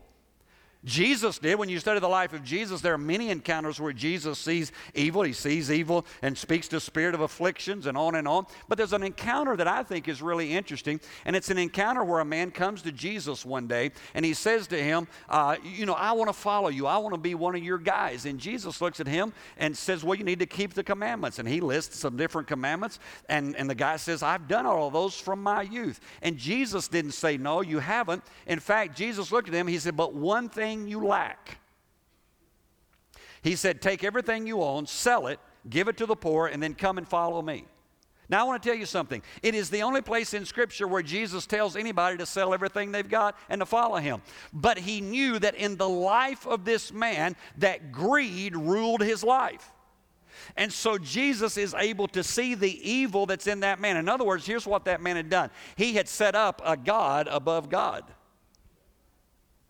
Jesus 0.86 1.40
did. 1.40 1.58
When 1.58 1.68
you 1.68 1.80
study 1.80 2.00
the 2.00 2.08
life 2.08 2.34
of 2.34 2.44
Jesus, 2.44 2.82
there 2.82 2.94
are 2.94 2.98
many 2.98 3.30
encounters 3.30 3.80
where 3.80 3.92
Jesus 3.92 4.38
sees 4.38 4.72
evil. 4.94 5.24
He 5.24 5.34
sees 5.34 5.72
evil 5.72 6.06
and 6.22 6.38
speaks 6.38 6.68
to 6.70 6.80
spirit 6.80 7.16
of 7.16 7.22
afflictions 7.22 7.88
and 7.88 7.98
on 7.98 8.16
and 8.16 8.28
on. 8.28 8.46
But 8.68 8.78
there's 8.78 8.94
an 8.94 9.04
encounter 9.04 9.58
that 9.58 9.68
I 9.68 9.84
think 9.84 10.08
is 10.08 10.22
really 10.22 10.54
interesting, 10.54 11.02
and 11.26 11.36
it's 11.36 11.50
an 11.50 11.58
encounter 11.58 12.04
where 12.04 12.20
a 12.20 12.26
man 12.26 12.52
comes 12.52 12.84
to 12.84 12.92
Jesus 12.92 13.44
one 13.46 13.68
day 13.68 13.92
and 14.14 14.24
he 14.24 14.34
says 14.34 14.68
to 14.68 14.82
him, 14.82 15.08
uh, 15.28 15.56
You 15.64 15.86
know, 15.86 15.94
I 15.94 16.12
want 16.12 16.30
to 16.30 16.34
follow 16.34 16.70
you. 16.70 16.86
I 16.86 16.98
want 16.98 17.16
to 17.16 17.20
be 17.20 17.34
one 17.34 17.56
of 17.56 17.64
your 17.64 17.80
guys. 17.80 18.26
And 18.26 18.40
Jesus 18.40 18.80
looks 18.80 19.00
at 19.00 19.08
him 19.08 19.34
and 19.58 19.76
says, 19.76 20.04
Well, 20.04 20.16
you 20.16 20.24
need 20.24 20.40
to 20.40 20.46
keep 20.46 20.74
the 20.74 20.84
commandments. 20.84 21.40
And 21.40 21.48
he 21.48 21.62
lists 21.62 21.98
some 21.98 22.16
different 22.16 22.48
commandments. 22.48 23.00
And, 23.28 23.56
and 23.56 23.68
the 23.70 23.76
guy 23.76 23.96
says, 23.98 24.22
I've 24.22 24.48
done 24.48 24.66
all 24.68 24.88
of 24.88 24.94
those 24.94 25.20
from 25.20 25.42
my 25.42 25.64
youth. 25.64 26.00
And 26.22 26.38
Jesus 26.38 26.88
didn't 26.88 27.14
say, 27.14 27.38
No, 27.38 27.62
you 27.62 27.80
haven't. 27.80 28.24
In 28.46 28.60
fact, 28.60 28.96
Jesus 28.96 29.32
looked 29.32 29.48
at 29.48 29.56
him. 29.56 29.68
He 29.68 29.80
said, 29.80 29.98
But 29.98 30.14
one 30.14 30.50
thing 30.50 30.75
everything 30.76 30.88
you 30.88 31.06
lack. 31.06 31.58
He 33.42 33.56
said, 33.56 33.82
Take 33.82 34.04
everything 34.04 34.48
you 34.48 34.62
own, 34.62 34.86
sell 34.86 35.28
it, 35.28 35.40
give 35.70 35.88
it 35.88 35.98
to 35.98 36.06
the 36.06 36.16
poor, 36.16 36.48
and 36.48 36.62
then 36.62 36.74
come 36.74 36.98
and 36.98 37.08
follow 37.08 37.42
me. 37.42 37.66
Now, 38.28 38.42
I 38.42 38.44
want 38.44 38.64
to 38.64 38.68
tell 38.68 38.78
you 38.78 38.88
something. 38.88 39.22
It 39.44 39.54
is 39.54 39.70
the 39.70 39.84
only 39.84 40.02
place 40.02 40.34
in 40.34 40.46
Scripture 40.46 40.88
where 40.88 41.04
Jesus 41.04 41.46
tells 41.46 41.76
anybody 41.76 42.18
to 42.18 42.26
sell 42.26 42.56
everything 42.56 42.92
they've 42.92 43.08
got 43.08 43.38
and 43.50 43.62
to 43.62 43.68
follow 43.68 43.98
him. 43.98 44.24
But 44.52 44.80
he 44.80 45.00
knew 45.00 45.38
that 45.38 45.54
in 45.54 45.78
the 45.78 45.88
life 45.88 46.48
of 46.48 46.66
this 46.66 46.92
man, 46.92 47.36
that 47.60 47.92
greed 47.92 48.56
ruled 48.56 49.02
his 49.02 49.24
life. 49.24 49.72
And 50.58 50.74
so 50.74 50.98
Jesus 50.98 51.56
is 51.56 51.76
able 51.76 52.08
to 52.10 52.24
see 52.24 52.56
the 52.56 52.90
evil 52.90 53.28
that's 53.28 53.46
in 53.46 53.60
that 53.60 53.80
man. 53.80 53.96
In 53.96 54.10
other 54.10 54.26
words, 54.26 54.44
here's 54.44 54.66
what 54.66 54.86
that 54.86 55.02
man 55.02 55.18
had 55.18 55.30
done 55.30 55.52
he 55.76 55.94
had 55.94 56.08
set 56.08 56.34
up 56.34 56.64
a 56.66 56.76
God 56.76 57.28
above 57.30 57.70
God. 57.70 58.06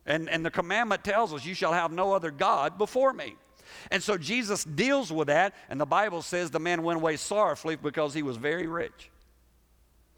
And, 0.05 0.29
and 0.29 0.45
the 0.45 0.51
commandment 0.51 1.03
tells 1.03 1.33
us, 1.33 1.45
You 1.45 1.53
shall 1.53 1.73
have 1.73 1.91
no 1.91 2.13
other 2.13 2.31
God 2.31 2.77
before 2.77 3.13
me. 3.13 3.35
And 3.91 4.01
so 4.01 4.17
Jesus 4.17 4.63
deals 4.63 5.11
with 5.11 5.27
that, 5.27 5.53
and 5.69 5.79
the 5.79 5.85
Bible 5.85 6.21
says 6.21 6.51
the 6.51 6.59
man 6.59 6.83
went 6.83 6.97
away 6.97 7.17
sorrowfully 7.17 7.75
because 7.75 8.13
he 8.13 8.23
was 8.23 8.37
very 8.37 8.67
rich. 8.67 9.11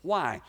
Why? 0.02 0.42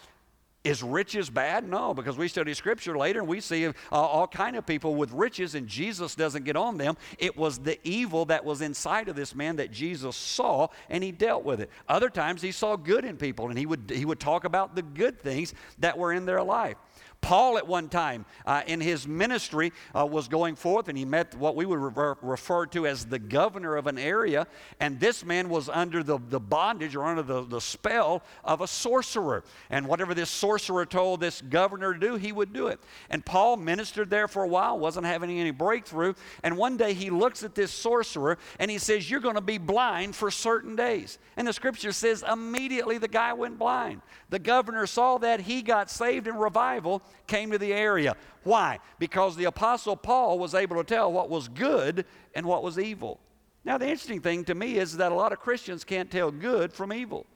Is 0.65 0.83
riches 0.83 1.31
bad? 1.31 1.67
No, 1.69 1.95
because 1.95 2.19
we 2.19 2.29
study 2.29 2.53
scripture 2.53 2.99
later 2.99 3.21
and 3.21 3.29
we 3.29 3.41
see 3.41 3.67
uh, 3.67 3.73
all 3.91 4.27
kind 4.27 4.57
of 4.57 4.67
people 4.67 4.97
with 4.97 5.13
riches 5.13 5.55
and 5.55 5.69
Jesus 5.69 6.15
doesn't 6.15 6.45
get 6.45 6.57
on 6.57 6.77
them. 6.77 6.97
It 7.17 7.37
was 7.37 7.59
the 7.59 7.79
evil 7.85 8.25
that 8.27 8.45
was 8.45 8.61
inside 8.61 9.09
of 9.09 9.15
this 9.17 9.35
man 9.35 9.57
that 9.57 9.71
Jesus 9.71 10.17
saw 10.17 10.69
and 10.91 11.03
he 11.03 11.13
dealt 11.13 11.45
with 11.45 11.61
it. 11.61 11.71
Other 11.89 12.11
times 12.11 12.43
he 12.43 12.53
saw 12.53 12.77
good 12.77 13.05
in 13.05 13.17
people 13.17 13.49
and 13.49 13.59
he 13.59 13.67
would 13.67 13.91
he 13.95 14.05
would 14.05 14.19
talk 14.19 14.45
about 14.45 14.75
the 14.75 14.83
good 14.83 15.21
things 15.21 15.55
that 15.79 15.97
were 15.97 16.13
in 16.13 16.27
their 16.27 16.43
life. 16.43 16.77
Paul, 17.21 17.59
at 17.59 17.67
one 17.67 17.89
time 17.89 18.25
uh, 18.47 18.63
in 18.67 18.81
his 18.81 19.07
ministry, 19.07 19.73
uh, 19.95 20.07
was 20.07 20.29
going 20.29 20.57
forth 20.57 20.89
and 20.89 20.97
he 20.97 21.05
met 21.05 21.35
what 21.35 21.57
we 21.57 21.67
would 21.67 21.79
refer, 21.79 22.17
refer, 22.23 22.67
to 22.67 22.87
as 22.87 23.05
the 23.05 23.19
governor 23.19 23.77
of 23.77 23.87
an 23.87 23.99
area. 23.99 24.47
And 24.81 24.99
this 24.99 25.25
man 25.25 25.49
was 25.49 25.69
under 25.69 26.03
the, 26.03 26.19
the 26.29 26.41
bondage 26.41 26.97
or 26.97 27.05
under 27.05 27.23
the, 27.23 27.45
the 27.45 27.61
spell 27.61 28.23
of 28.45 28.61
a 28.61 28.67
sorcerer. 28.67 29.45
And 29.69 29.87
whatever 29.87 30.15
this 30.15 30.31
sorcerer 30.31 30.87
told 30.87 31.21
this 31.21 31.43
governor 31.43 31.93
to 31.93 32.01
do, 32.01 32.15
he 32.17 32.33
would 32.33 32.53
do 32.53 32.69
it. 32.69 32.81
And 33.11 33.25
Paul 33.25 33.59
ministered 33.59 34.11
there 34.11 34.29
for 34.29 34.43
a 34.43 34.49
while, 34.49 34.79
wasn't 34.79 35.07
having 35.07 35.31
any 35.39 35.51
breakthrough. 35.51 36.15
And 36.43 36.57
one 36.57 36.77
day 36.77 36.95
he 36.95 37.11
looks 37.11 37.43
at 37.43 37.55
this 37.55 37.73
sorcerer 37.73 38.39
and 38.59 38.71
he 38.71 38.79
says, 38.79 39.11
You're 39.11 39.21
going 39.21 39.35
to 39.35 39.41
be 39.41 39.59
blind 39.59 40.17
for 40.17 40.31
certain 40.31 40.77
days. 40.77 41.19
And 41.37 41.47
the 41.47 41.53
scripture 41.53 41.93
says, 41.93 42.25
immediately 42.31 42.99
the 42.99 43.09
guy 43.09 43.33
went 43.33 43.59
blind. 43.59 44.03
The 44.31 44.39
governor 44.39 44.87
saw 44.87 45.19
that, 45.19 45.41
he 45.41 45.63
got 45.63 45.91
saved, 45.91 46.27
in 46.27 46.37
revival 46.37 47.03
came 47.27 47.51
to 47.51 47.59
the 47.59 47.73
area. 47.73 48.17
Why? 48.45 48.79
Because 48.99 49.37
the 49.37 49.45
Apostle 49.45 49.97
Paul 49.97 50.39
was 50.39 50.55
able 50.55 50.77
to 50.77 50.85
tell 50.85 51.13
what 51.13 51.29
was 51.29 51.49
good 51.49 52.05
and 52.35 52.47
what 52.47 52.63
was 52.63 52.79
evil. 52.79 53.21
Now, 53.65 53.77
the 53.77 53.87
interesting 53.87 54.21
thing 54.21 54.45
to 54.45 54.55
me 54.55 54.77
is 54.77 54.97
that 54.97 55.13
a 55.13 55.15
lot 55.15 55.33
of 55.33 55.41
Christians 55.41 55.85
can't 55.85 56.11
tell 56.11 56.31
good 56.31 56.73
from 56.73 56.93
evil. 56.93 57.27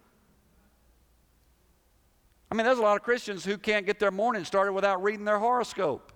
I 2.51 2.55
mean, 2.55 2.67
there's 2.67 2.79
a 2.79 2.83
lot 2.83 2.97
of 2.97 3.03
Christians 3.03 3.45
who 3.45 3.57
can't 3.59 3.87
get 3.87 3.99
their 3.99 4.11
morning 4.11 4.45
started 4.45 4.73
without 4.73 5.03
reading 5.03 5.25
their 5.25 5.39
horoscope. 5.39 6.13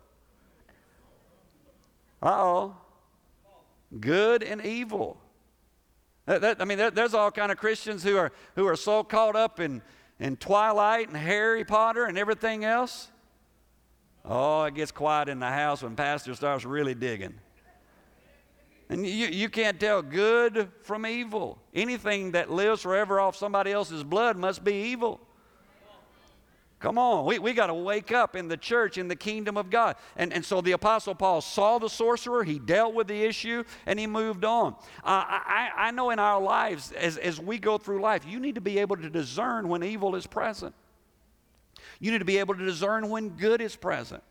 Uh 2.22 2.28
oh. 2.28 2.76
Good 4.00 4.42
and 4.42 4.64
evil. 4.64 5.18
That, 6.26 6.40
that, 6.40 6.60
I 6.60 6.64
mean, 6.64 6.78
there, 6.78 6.90
there's 6.90 7.14
all 7.14 7.30
kind 7.30 7.52
of 7.52 7.58
Christians 7.58 8.02
who 8.02 8.16
are, 8.16 8.32
who 8.54 8.66
are 8.66 8.76
so 8.76 9.04
caught 9.04 9.36
up 9.36 9.60
in, 9.60 9.80
in 10.18 10.36
Twilight 10.36 11.08
and 11.08 11.16
Harry 11.16 11.64
Potter 11.64 12.04
and 12.04 12.18
everything 12.18 12.64
else. 12.64 13.10
Oh, 14.28 14.64
it 14.64 14.75
gets 14.75 14.90
quiet 14.90 15.28
in 15.28 15.38
the 15.38 15.47
house 15.47 15.83
when 15.83 15.95
pastor 15.95 16.35
starts 16.35 16.64
really 16.64 16.95
digging. 16.95 17.35
And 18.88 19.06
you, 19.06 19.26
you 19.26 19.49
can't 19.49 19.78
tell 19.78 20.02
good 20.02 20.68
from 20.83 21.06
evil. 21.06 21.59
Anything 21.75 22.33
that 22.33 22.50
lives 22.50 22.83
forever 22.83 23.21
off 23.21 23.37
somebody 23.37 23.73
else's 23.73 24.04
blood 24.04 24.37
must 24.37 24.64
be 24.64 24.90
evil. 24.90 25.21
Come 26.78 26.99
on, 26.99 27.25
we, 27.25 27.38
we 27.38 27.54
got 27.54 27.68
to 27.68 27.75
wake 27.75 28.12
up 28.12 28.37
in 28.37 28.49
the 28.49 28.56
church, 28.56 28.99
in 28.99 29.09
the 29.09 29.16
kingdom 29.16 29.56
of 29.56 29.71
God. 29.71 29.97
And, 30.14 30.33
and 30.33 30.45
so 30.45 30.61
the 30.61 30.73
Apostle 30.73 31.14
Paul 31.14 31.40
saw 31.40 31.78
the 31.78 31.88
sorcerer, 31.88 32.45
he 32.45 32.59
dealt 32.59 32.95
with 32.95 33.09
the 33.09 33.25
issue, 33.25 33.64
and 33.87 33.99
he 33.99 34.06
moved 34.06 34.45
on. 34.45 34.75
Uh, 35.02 35.25
I, 35.26 35.71
I 35.76 35.90
know 35.90 36.11
in 36.11 36.18
our 36.18 36.40
lives, 36.40 36.92
as, 36.92 37.16
as 37.16 37.40
we 37.40 37.59
go 37.59 37.78
through 37.78 38.02
life, 38.02 38.26
you 38.26 38.38
need 38.38 38.56
to 38.56 38.61
be 38.61 38.78
able 38.78 38.97
to 38.99 39.09
discern 39.09 39.68
when 39.68 39.83
evil 39.83 40.16
is 40.16 40.26
present. 40.26 40.75
You 42.00 42.10
need 42.10 42.18
to 42.18 42.24
be 42.24 42.38
able 42.38 42.54
to 42.54 42.64
discern 42.64 43.08
when 43.08 43.30
good 43.30 43.60
is 43.60 43.76
present. 43.76 44.22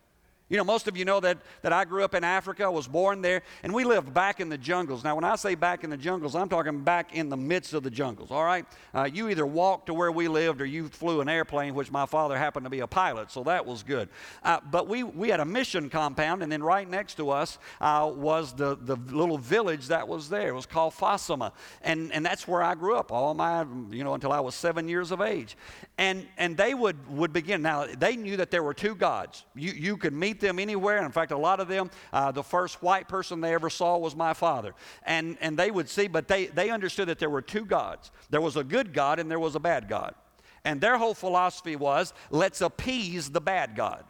You 0.47 0.57
know, 0.57 0.63
most 0.63 0.87
of 0.87 0.95
you 0.95 1.05
know 1.05 1.19
that, 1.21 1.39
that 1.63 1.73
I 1.73 1.85
grew 1.85 2.03
up 2.03 2.13
in 2.13 2.23
Africa, 2.23 2.69
was 2.69 2.87
born 2.87 3.23
there, 3.23 3.41
and 3.63 3.73
we 3.73 3.83
lived 3.83 4.13
back 4.13 4.39
in 4.39 4.47
the 4.47 4.59
jungles. 4.59 5.03
Now, 5.03 5.15
when 5.15 5.23
I 5.23 5.35
say 5.37 5.55
back 5.55 5.83
in 5.83 5.89
the 5.89 5.97
jungles, 5.97 6.35
I'm 6.35 6.49
talking 6.49 6.81
back 6.81 7.15
in 7.15 7.29
the 7.29 7.37
midst 7.37 7.73
of 7.73 7.81
the 7.81 7.89
jungles, 7.89 8.29
all 8.29 8.43
right? 8.43 8.63
Uh, 8.93 9.09
you 9.11 9.29
either 9.29 9.45
walked 9.47 9.87
to 9.87 9.95
where 9.95 10.11
we 10.11 10.27
lived 10.27 10.61
or 10.61 10.65
you 10.65 10.87
flew 10.87 11.21
an 11.21 11.29
airplane, 11.29 11.73
which 11.73 11.91
my 11.91 12.05
father 12.05 12.37
happened 12.37 12.63
to 12.65 12.69
be 12.69 12.81
a 12.81 12.87
pilot, 12.87 13.31
so 13.31 13.43
that 13.43 13.65
was 13.65 13.81
good. 13.81 14.07
Uh, 14.43 14.59
but 14.69 14.87
we, 14.87 15.01
we 15.01 15.29
had 15.29 15.39
a 15.39 15.45
mission 15.45 15.89
compound, 15.89 16.43
and 16.43 16.51
then 16.51 16.61
right 16.61 16.87
next 16.87 17.15
to 17.15 17.31
us 17.31 17.57
uh, 17.81 18.11
was 18.13 18.53
the, 18.53 18.77
the 18.81 18.97
little 19.15 19.39
village 19.39 19.87
that 19.87 20.07
was 20.07 20.29
there. 20.29 20.49
It 20.49 20.55
was 20.55 20.67
called 20.67 20.93
Fasama, 20.93 21.53
and, 21.81 22.11
and 22.11 22.23
that's 22.23 22.47
where 22.47 22.61
I 22.61 22.75
grew 22.75 22.95
up 22.97 23.11
all 23.11 23.33
my, 23.33 23.65
you 23.89 24.03
know, 24.03 24.13
until 24.13 24.31
I 24.31 24.41
was 24.41 24.53
seven 24.53 24.87
years 24.87 25.09
of 25.09 25.21
age. 25.21 25.57
And, 25.97 26.27
and 26.37 26.55
they 26.55 26.75
would, 26.75 27.07
would 27.09 27.33
begin. 27.33 27.63
Now, 27.63 27.87
they 27.87 28.15
knew 28.15 28.37
that 28.37 28.51
there 28.51 28.61
were 28.61 28.73
two 28.75 28.93
gods. 28.93 29.43
You, 29.55 29.71
you 29.71 29.97
could 29.97 30.13
meet 30.13 30.34
them 30.39 30.59
anywhere. 30.59 31.03
In 31.05 31.11
fact, 31.11 31.31
a 31.31 31.37
lot 31.37 31.59
of 31.59 31.67
them, 31.67 31.89
uh, 32.13 32.31
the 32.31 32.43
first 32.43 32.81
white 32.81 33.07
person 33.07 33.41
they 33.41 33.53
ever 33.53 33.69
saw 33.69 33.97
was 33.97 34.15
my 34.15 34.33
father. 34.33 34.73
And, 35.03 35.37
and 35.41 35.57
they 35.57 35.71
would 35.71 35.89
see, 35.89 36.07
but 36.07 36.27
they, 36.27 36.47
they 36.47 36.69
understood 36.69 37.07
that 37.09 37.19
there 37.19 37.29
were 37.29 37.41
two 37.41 37.65
gods 37.65 38.11
there 38.29 38.41
was 38.41 38.57
a 38.57 38.63
good 38.63 38.93
God 38.93 39.19
and 39.19 39.29
there 39.29 39.39
was 39.39 39.55
a 39.55 39.59
bad 39.59 39.87
God. 39.87 40.15
And 40.63 40.81
their 40.81 40.97
whole 40.97 41.13
philosophy 41.13 41.75
was 41.75 42.13
let's 42.31 42.61
appease 42.61 43.29
the 43.29 43.41
bad 43.41 43.75
God. 43.75 44.03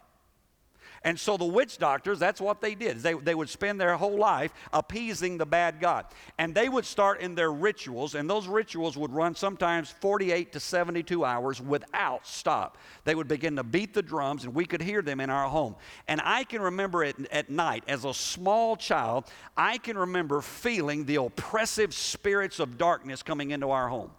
And 1.06 1.20
so 1.20 1.36
the 1.36 1.44
witch 1.44 1.78
doctors, 1.78 2.18
that's 2.18 2.40
what 2.40 2.60
they 2.60 2.74
did. 2.74 2.98
They, 2.98 3.14
they 3.14 3.36
would 3.36 3.48
spend 3.48 3.80
their 3.80 3.96
whole 3.96 4.18
life 4.18 4.52
appeasing 4.72 5.38
the 5.38 5.46
bad 5.46 5.78
God. 5.78 6.06
And 6.36 6.52
they 6.52 6.68
would 6.68 6.84
start 6.84 7.20
in 7.20 7.36
their 7.36 7.52
rituals, 7.52 8.16
and 8.16 8.28
those 8.28 8.48
rituals 8.48 8.96
would 8.96 9.12
run 9.12 9.36
sometimes 9.36 9.88
48 10.00 10.52
to 10.52 10.58
72 10.58 11.24
hours 11.24 11.60
without 11.60 12.26
stop. 12.26 12.76
They 13.04 13.14
would 13.14 13.28
begin 13.28 13.54
to 13.54 13.62
beat 13.62 13.94
the 13.94 14.02
drums, 14.02 14.42
and 14.42 14.52
we 14.52 14.64
could 14.64 14.82
hear 14.82 15.00
them 15.00 15.20
in 15.20 15.30
our 15.30 15.48
home. 15.48 15.76
And 16.08 16.20
I 16.24 16.42
can 16.42 16.60
remember 16.60 17.04
it 17.04 17.14
at 17.30 17.50
night, 17.50 17.84
as 17.86 18.04
a 18.04 18.12
small 18.12 18.74
child, 18.74 19.26
I 19.56 19.78
can 19.78 19.96
remember 19.96 20.40
feeling 20.40 21.04
the 21.04 21.16
oppressive 21.16 21.94
spirits 21.94 22.58
of 22.58 22.78
darkness 22.78 23.22
coming 23.22 23.52
into 23.52 23.70
our 23.70 23.88
home 23.88 24.10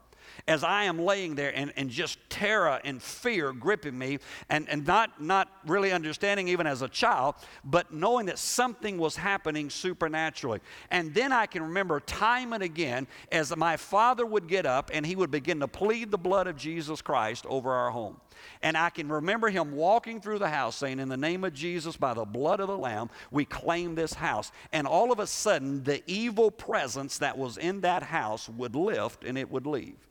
as 0.48 0.64
I 0.64 0.84
am 0.84 1.00
laying 1.00 1.36
there 1.36 1.56
and, 1.56 1.74
and 1.76 1.90
just 1.90 2.18
terror 2.30 2.80
and 2.84 3.02
fear 3.02 3.54
gripping 3.54 3.98
me, 3.98 4.20
and, 4.50 4.68
and 4.70 4.86
not, 4.86 5.22
not 5.22 5.50
really 5.66 5.92
understanding 5.92 6.48
even 6.48 6.68
as 6.68 6.82
a 6.82 6.88
child, 6.90 7.36
but 7.64 7.94
knowing 7.94 8.28
that 8.28 8.38
something 8.38 8.98
was 8.98 9.16
happening 9.16 9.70
supernaturally. 9.70 10.60
And 10.92 11.14
then 11.14 11.32
I 11.32 11.46
can 11.46 11.64
remember 11.64 12.00
time 12.00 12.54
and 12.54 12.64
again 12.64 13.08
as 13.32 13.56
my 13.56 13.78
father 13.78 14.26
would 14.26 14.48
get 14.48 14.66
up 14.66 14.92
and 14.94 15.06
he 15.06 15.16
would 15.16 15.32
begin 15.32 15.60
to 15.60 15.68
plead 15.68 16.12
the 16.12 16.18
blood 16.18 16.48
of 16.48 16.58
Jesus 16.58 17.02
Christ 17.02 17.46
over 17.48 17.72
our 17.72 17.92
home. 17.92 18.18
And 18.62 18.78
I 18.78 18.90
can 18.90 19.10
remember 19.10 19.50
him 19.50 19.72
walking 19.72 20.22
through 20.22 20.40
the 20.40 20.50
house 20.50 20.76
saying, 20.76 21.00
In 21.00 21.10
the 21.10 21.18
name 21.18 21.44
of 21.44 21.54
Jesus, 21.54 21.98
by 21.98 22.14
the 22.14 22.26
blood 22.26 22.60
of 22.60 22.68
the 22.68 22.78
Lamb, 22.78 23.10
we 23.32 23.46
claim 23.46 23.96
this 23.96 24.14
house. 24.14 24.52
And 24.72 24.88
all 24.88 25.12
of 25.12 25.20
a 25.20 25.28
sudden, 25.28 25.84
the 25.84 26.04
evil 26.08 26.52
presence 26.52 27.18
that 27.20 27.38
was 27.38 27.58
in 27.58 27.82
that 27.82 28.04
house 28.04 28.50
would 28.50 28.76
lift 28.76 29.24
and 29.24 29.38
it 29.38 29.50
would 29.50 29.66
leave. 29.66 30.07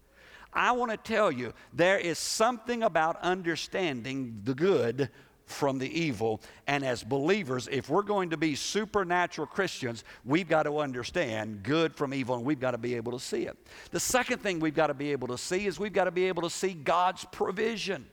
I 0.57 0.73
want 0.73 0.91
to 0.91 0.97
tell 0.97 1.31
you 1.31 1.53
there 1.75 1.99
is 1.99 2.19
something 2.19 2.83
about 2.83 3.21
understanding 3.21 4.41
the 4.45 4.55
good 4.55 5.11
from 5.45 5.79
the 5.79 5.89
evil. 5.89 6.41
And 6.67 6.83
as 6.83 7.05
believers, 7.05 7.69
if 7.71 7.89
we're 7.89 8.03
going 8.03 8.31
to 8.31 8.37
be 8.37 8.55
supernatural 8.55 9.47
Christians, 9.47 10.03
we've 10.25 10.49
got 10.49 10.65
to 10.65 10.79
understand 10.79 11.63
good 11.63 11.95
from 11.95 12.15
evil 12.15 12.35
and 12.35 12.45
we've 12.45 12.59
got 12.59 12.73
to 12.73 12.79
be 12.79 12.95
able 12.97 13.13
to 13.13 13.21
see 13.21 13.43
it. 13.43 13.57
The 13.91 14.01
second 14.01 14.39
thing 14.39 14.59
we've 14.59 14.75
got 14.75 14.89
to 14.89 14.95
be 14.95 15.13
able 15.13 15.29
to 15.29 15.39
see 15.39 15.67
is 15.67 15.79
we've 15.79 15.93
got 15.93 16.05
to 16.05 16.11
be 16.11 16.25
able 16.25 16.43
to 16.43 16.51
see 16.51 16.73
God's 16.73 17.25
provision. 17.27 18.07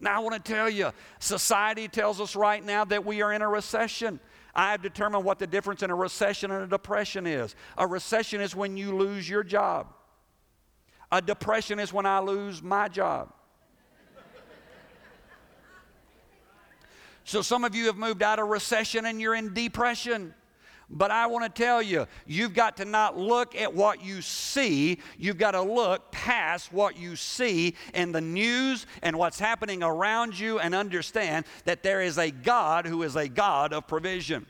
Now, 0.00 0.16
I 0.16 0.18
want 0.18 0.34
to 0.34 0.52
tell 0.52 0.68
you, 0.68 0.90
society 1.20 1.88
tells 1.88 2.20
us 2.20 2.36
right 2.36 2.64
now 2.64 2.84
that 2.86 3.04
we 3.04 3.22
are 3.22 3.32
in 3.32 3.42
a 3.42 3.48
recession. 3.48 4.20
I 4.54 4.72
have 4.72 4.82
determined 4.82 5.24
what 5.24 5.38
the 5.38 5.46
difference 5.46 5.82
in 5.82 5.90
a 5.90 5.94
recession 5.94 6.50
and 6.50 6.64
a 6.64 6.66
depression 6.66 7.26
is. 7.26 7.54
A 7.78 7.86
recession 7.86 8.40
is 8.40 8.54
when 8.54 8.76
you 8.76 8.96
lose 8.96 9.28
your 9.28 9.42
job. 9.42 9.94
A 11.10 11.22
depression 11.22 11.78
is 11.78 11.92
when 11.92 12.06
I 12.06 12.20
lose 12.20 12.62
my 12.62 12.88
job. 12.88 13.32
So 17.24 17.42
some 17.42 17.64
of 17.64 17.74
you 17.74 17.86
have 17.86 17.96
moved 17.96 18.22
out 18.22 18.38
of 18.38 18.48
recession 18.48 19.04
and 19.04 19.20
you're 19.20 19.34
in 19.34 19.52
depression. 19.52 20.34
But 20.90 21.10
I 21.10 21.26
want 21.26 21.44
to 21.44 21.62
tell 21.62 21.82
you, 21.82 22.06
you've 22.26 22.54
got 22.54 22.78
to 22.78 22.86
not 22.86 23.18
look 23.18 23.54
at 23.54 23.74
what 23.74 24.02
you 24.02 24.22
see. 24.22 24.98
You've 25.18 25.36
got 25.36 25.50
to 25.50 25.60
look 25.60 26.10
past 26.10 26.72
what 26.72 26.98
you 26.98 27.16
see 27.16 27.74
in 27.92 28.12
the 28.12 28.22
news 28.22 28.86
and 29.02 29.18
what's 29.18 29.38
happening 29.38 29.82
around 29.82 30.38
you 30.38 30.58
and 30.58 30.74
understand 30.74 31.44
that 31.64 31.82
there 31.82 32.00
is 32.00 32.16
a 32.16 32.30
God 32.30 32.86
who 32.86 33.02
is 33.02 33.16
a 33.16 33.28
God 33.28 33.74
of 33.74 33.86
provision. 33.86 34.46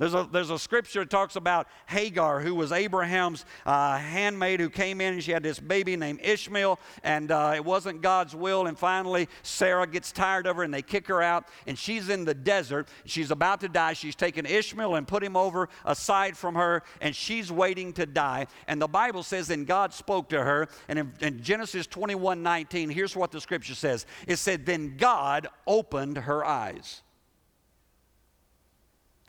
There's 0.00 0.14
a, 0.14 0.26
there's 0.32 0.48
a 0.48 0.58
scripture 0.58 1.00
that 1.00 1.10
talks 1.10 1.36
about 1.36 1.68
Hagar, 1.84 2.40
who 2.40 2.54
was 2.54 2.72
Abraham's 2.72 3.44
uh, 3.66 3.98
handmaid 3.98 4.58
who 4.58 4.70
came 4.70 4.98
in 4.98 5.12
and 5.12 5.22
she 5.22 5.30
had 5.30 5.42
this 5.42 5.60
baby 5.60 5.94
named 5.94 6.20
Ishmael, 6.22 6.80
and 7.04 7.30
uh, 7.30 7.52
it 7.54 7.62
wasn't 7.62 8.00
God's 8.00 8.34
will. 8.34 8.66
And 8.66 8.78
finally, 8.78 9.28
Sarah 9.42 9.86
gets 9.86 10.10
tired 10.10 10.46
of 10.46 10.56
her 10.56 10.62
and 10.62 10.72
they 10.72 10.80
kick 10.80 11.06
her 11.08 11.20
out, 11.20 11.48
and 11.66 11.78
she's 11.78 12.08
in 12.08 12.24
the 12.24 12.32
desert. 12.32 12.88
She's 13.04 13.30
about 13.30 13.60
to 13.60 13.68
die. 13.68 13.92
She's 13.92 14.16
taken 14.16 14.46
Ishmael 14.46 14.94
and 14.94 15.06
put 15.06 15.22
him 15.22 15.36
over 15.36 15.68
aside 15.84 16.34
from 16.34 16.54
her, 16.54 16.82
and 17.02 17.14
she's 17.14 17.52
waiting 17.52 17.92
to 17.92 18.06
die. 18.06 18.46
And 18.68 18.80
the 18.80 18.88
Bible 18.88 19.22
says, 19.22 19.48
Then 19.48 19.66
God 19.66 19.92
spoke 19.92 20.30
to 20.30 20.42
her. 20.42 20.68
And 20.88 20.98
in, 20.98 21.12
in 21.20 21.42
Genesis 21.42 21.86
21 21.86 22.42
19, 22.42 22.88
here's 22.88 23.14
what 23.14 23.32
the 23.32 23.40
scripture 23.40 23.74
says 23.74 24.06
it 24.26 24.36
said, 24.36 24.64
Then 24.64 24.96
God 24.96 25.48
opened 25.66 26.16
her 26.16 26.42
eyes. 26.42 27.02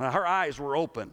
Now, 0.01 0.11
her 0.11 0.25
eyes 0.25 0.59
were 0.59 0.75
open, 0.75 1.11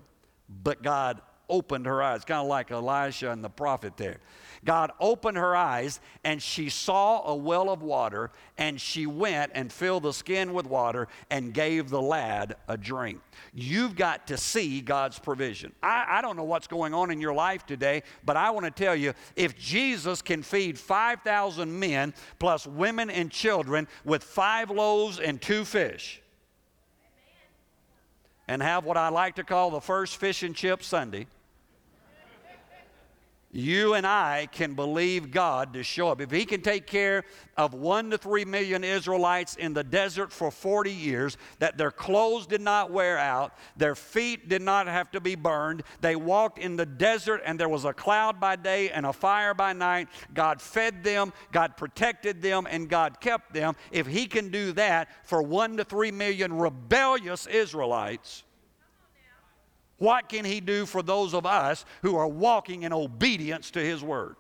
but 0.49 0.83
God 0.83 1.21
opened 1.49 1.87
her 1.87 2.02
eyes, 2.02 2.25
kind 2.25 2.40
of 2.40 2.47
like 2.47 2.71
Elisha 2.71 3.30
and 3.30 3.42
the 3.42 3.50
prophet 3.50 3.97
there. 3.97 4.18
God 4.64 4.90
opened 5.00 5.37
her 5.37 5.54
eyes 5.54 6.00
and 6.25 6.42
she 6.42 6.68
saw 6.68 7.30
a 7.30 7.35
well 7.35 7.71
of 7.71 7.83
water 7.83 8.30
and 8.57 8.80
she 8.80 9.07
went 9.07 9.52
and 9.54 9.73
filled 9.73 10.02
the 10.02 10.12
skin 10.12 10.52
with 10.52 10.66
water 10.66 11.09
and 11.30 11.54
gave 11.54 11.90
the 11.90 12.02
lad 12.02 12.57
a 12.66 12.76
drink. 12.76 13.21
You've 13.54 13.95
got 13.95 14.26
to 14.28 14.37
see 14.37 14.80
God's 14.80 15.18
provision. 15.18 15.73
I, 15.83 16.18
I 16.18 16.23
don't 16.23 16.37
know 16.37 16.45
what's 16.45 16.66
going 16.66 16.92
on 16.92 17.11
in 17.11 17.21
your 17.21 17.35
life 17.35 17.66
today, 17.66 18.02
but 18.25 18.37
I 18.37 18.50
want 18.50 18.66
to 18.66 18.73
tell 18.73 18.97
you 18.97 19.14
if 19.37 19.57
Jesus 19.57 20.23
can 20.23 20.42
feed 20.42 20.78
5,000 20.78 21.78
men 21.78 22.12
plus 22.38 22.66
women 22.66 23.11
and 23.11 23.30
children 23.30 23.87
with 24.04 24.25
five 24.25 24.71
loaves 24.71 25.21
and 25.21 25.40
two 25.40 25.64
fish, 25.64 26.21
and 28.49 28.62
have 28.62 28.85
what 28.85 28.97
I 28.97 29.11
like 29.11 29.37
to 29.37 29.45
call 29.45 29.71
the 29.71 29.81
first 29.81 30.17
fish 30.17 30.43
and 30.43 30.57
chip 30.57 30.83
Sunday 30.83 31.26
you 33.50 33.95
and 33.95 34.07
I 34.07 34.47
can 34.52 34.75
believe 34.75 35.31
God 35.31 35.73
to 35.73 35.83
show 35.83 36.09
up. 36.09 36.21
If 36.21 36.31
He 36.31 36.45
can 36.45 36.61
take 36.61 36.87
care 36.87 37.25
of 37.57 37.73
one 37.73 38.11
to 38.11 38.19
three 38.19 38.45
million 38.45 38.85
Israelites 38.85 39.57
in 39.57 39.73
the 39.73 39.83
desert 39.83 40.33
for 40.33 40.50
40 40.50 40.93
years, 40.93 41.38
that 41.59 41.78
their 41.78 41.90
clothes 41.90 42.47
did 42.47 42.61
not 42.61 42.90
wear 42.90 43.17
out, 43.17 43.55
their 43.76 43.95
feet 43.95 44.49
did 44.49 44.61
not 44.61 44.87
have 44.87 45.11
to 45.12 45.21
be 45.21 45.35
burned, 45.35 45.83
they 46.00 46.14
walked 46.14 46.59
in 46.59 46.76
the 46.76 46.87
desert 46.87 47.40
and 47.45 47.59
there 47.59 47.69
was 47.69 47.87
a 47.87 47.93
cloud 47.93 48.38
by 48.38 48.55
day 48.55 48.90
and 48.90 49.07
a 49.07 49.12
fire 49.12 49.55
by 49.55 49.73
night. 49.73 50.09
God 50.35 50.61
fed 50.61 51.02
them, 51.02 51.33
God 51.50 51.76
protected 51.76 52.43
them, 52.43 52.67
and 52.71 52.88
God 52.88 53.19
kept 53.21 53.55
them. 53.55 53.76
If 53.90 54.07
He 54.07 54.26
can 54.26 54.50
do 54.50 54.73
that 54.73 55.09
for 55.25 55.43
one 55.43 55.78
to 55.78 55.85
three 55.85 56.11
million 56.11 56.52
rebellious 56.52 57.47
Israelites, 57.47 58.45
what 59.99 60.28
can 60.28 60.45
he 60.45 60.61
do 60.61 60.87
for 60.87 61.02
those 61.02 61.35
of 61.35 61.45
us 61.45 61.85
who 62.02 62.17
are 62.17 62.28
walking 62.28 62.83
in 62.83 62.93
obedience 62.93 63.71
to 63.73 63.81
his 63.81 64.02
word? 64.02 64.37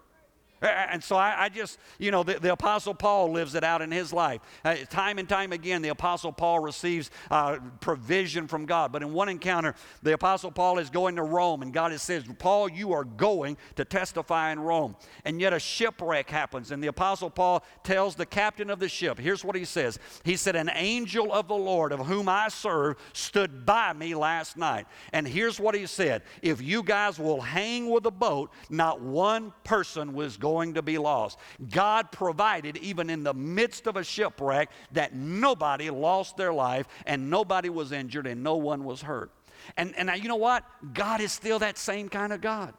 And 0.60 1.02
so 1.02 1.14
I, 1.14 1.44
I, 1.44 1.48
just, 1.48 1.78
you 1.98 2.10
know, 2.10 2.24
the, 2.24 2.40
the, 2.40 2.52
Apostle 2.52 2.94
Paul 2.94 3.30
lives 3.30 3.54
it 3.54 3.62
out 3.62 3.80
in 3.80 3.92
his 3.92 4.12
life. 4.12 4.40
Uh, 4.64 4.74
time 4.90 5.18
and 5.18 5.28
time 5.28 5.52
again, 5.52 5.82
the 5.82 5.90
Apostle 5.90 6.32
Paul 6.32 6.58
receives 6.58 7.12
uh, 7.30 7.58
provision 7.80 8.48
from 8.48 8.66
God. 8.66 8.90
But 8.90 9.02
in 9.02 9.12
one 9.12 9.28
encounter, 9.28 9.76
the 10.02 10.14
Apostle 10.14 10.50
Paul 10.50 10.78
is 10.78 10.90
going 10.90 11.14
to 11.16 11.22
Rome, 11.22 11.62
and 11.62 11.72
God 11.72 11.98
says, 12.00 12.24
Paul, 12.38 12.68
you 12.68 12.92
are 12.92 13.04
going 13.04 13.56
to 13.76 13.84
testify 13.84 14.50
in 14.50 14.58
Rome. 14.58 14.96
And 15.24 15.40
yet 15.40 15.52
a 15.52 15.60
shipwreck 15.60 16.28
happens, 16.28 16.72
and 16.72 16.82
the 16.82 16.88
Apostle 16.88 17.30
Paul 17.30 17.64
tells 17.84 18.16
the 18.16 18.26
captain 18.26 18.68
of 18.68 18.80
the 18.80 18.88
ship, 18.88 19.18
here's 19.18 19.44
what 19.44 19.54
he 19.54 19.64
says 19.64 20.00
He 20.24 20.34
said, 20.36 20.56
An 20.56 20.70
angel 20.74 21.32
of 21.32 21.46
the 21.46 21.54
Lord, 21.54 21.92
of 21.92 22.06
whom 22.06 22.28
I 22.28 22.48
serve, 22.48 22.96
stood 23.12 23.64
by 23.64 23.92
me 23.92 24.16
last 24.16 24.56
night. 24.56 24.86
And 25.12 25.26
here's 25.26 25.60
what 25.60 25.76
he 25.76 25.86
said 25.86 26.22
If 26.42 26.60
you 26.60 26.82
guys 26.82 27.18
will 27.18 27.40
hang 27.40 27.88
with 27.90 28.02
the 28.02 28.10
boat, 28.10 28.50
not 28.70 29.00
one 29.00 29.52
person 29.62 30.14
was 30.14 30.36
going 30.36 30.47
going 30.48 30.74
to 30.74 30.82
be 30.82 30.96
lost. 30.96 31.38
God 31.70 32.10
provided, 32.10 32.78
even 32.78 33.10
in 33.10 33.22
the 33.22 33.34
midst 33.34 33.86
of 33.86 33.96
a 33.96 34.02
shipwreck, 34.02 34.70
that 34.92 35.14
nobody 35.14 35.90
lost 35.90 36.38
their 36.38 36.54
life 36.54 36.86
and 37.04 37.28
nobody 37.28 37.68
was 37.68 37.92
injured 37.92 38.26
and 38.26 38.42
no 38.42 38.56
one 38.56 38.84
was 38.84 39.02
hurt. 39.02 39.30
And, 39.76 39.94
and 39.96 40.06
now, 40.06 40.14
you 40.14 40.28
know 40.28 40.36
what? 40.36 40.64
God 40.94 41.20
is 41.20 41.32
still 41.32 41.58
that 41.58 41.76
same 41.76 42.08
kind 42.08 42.32
of 42.32 42.40
God. 42.40 42.72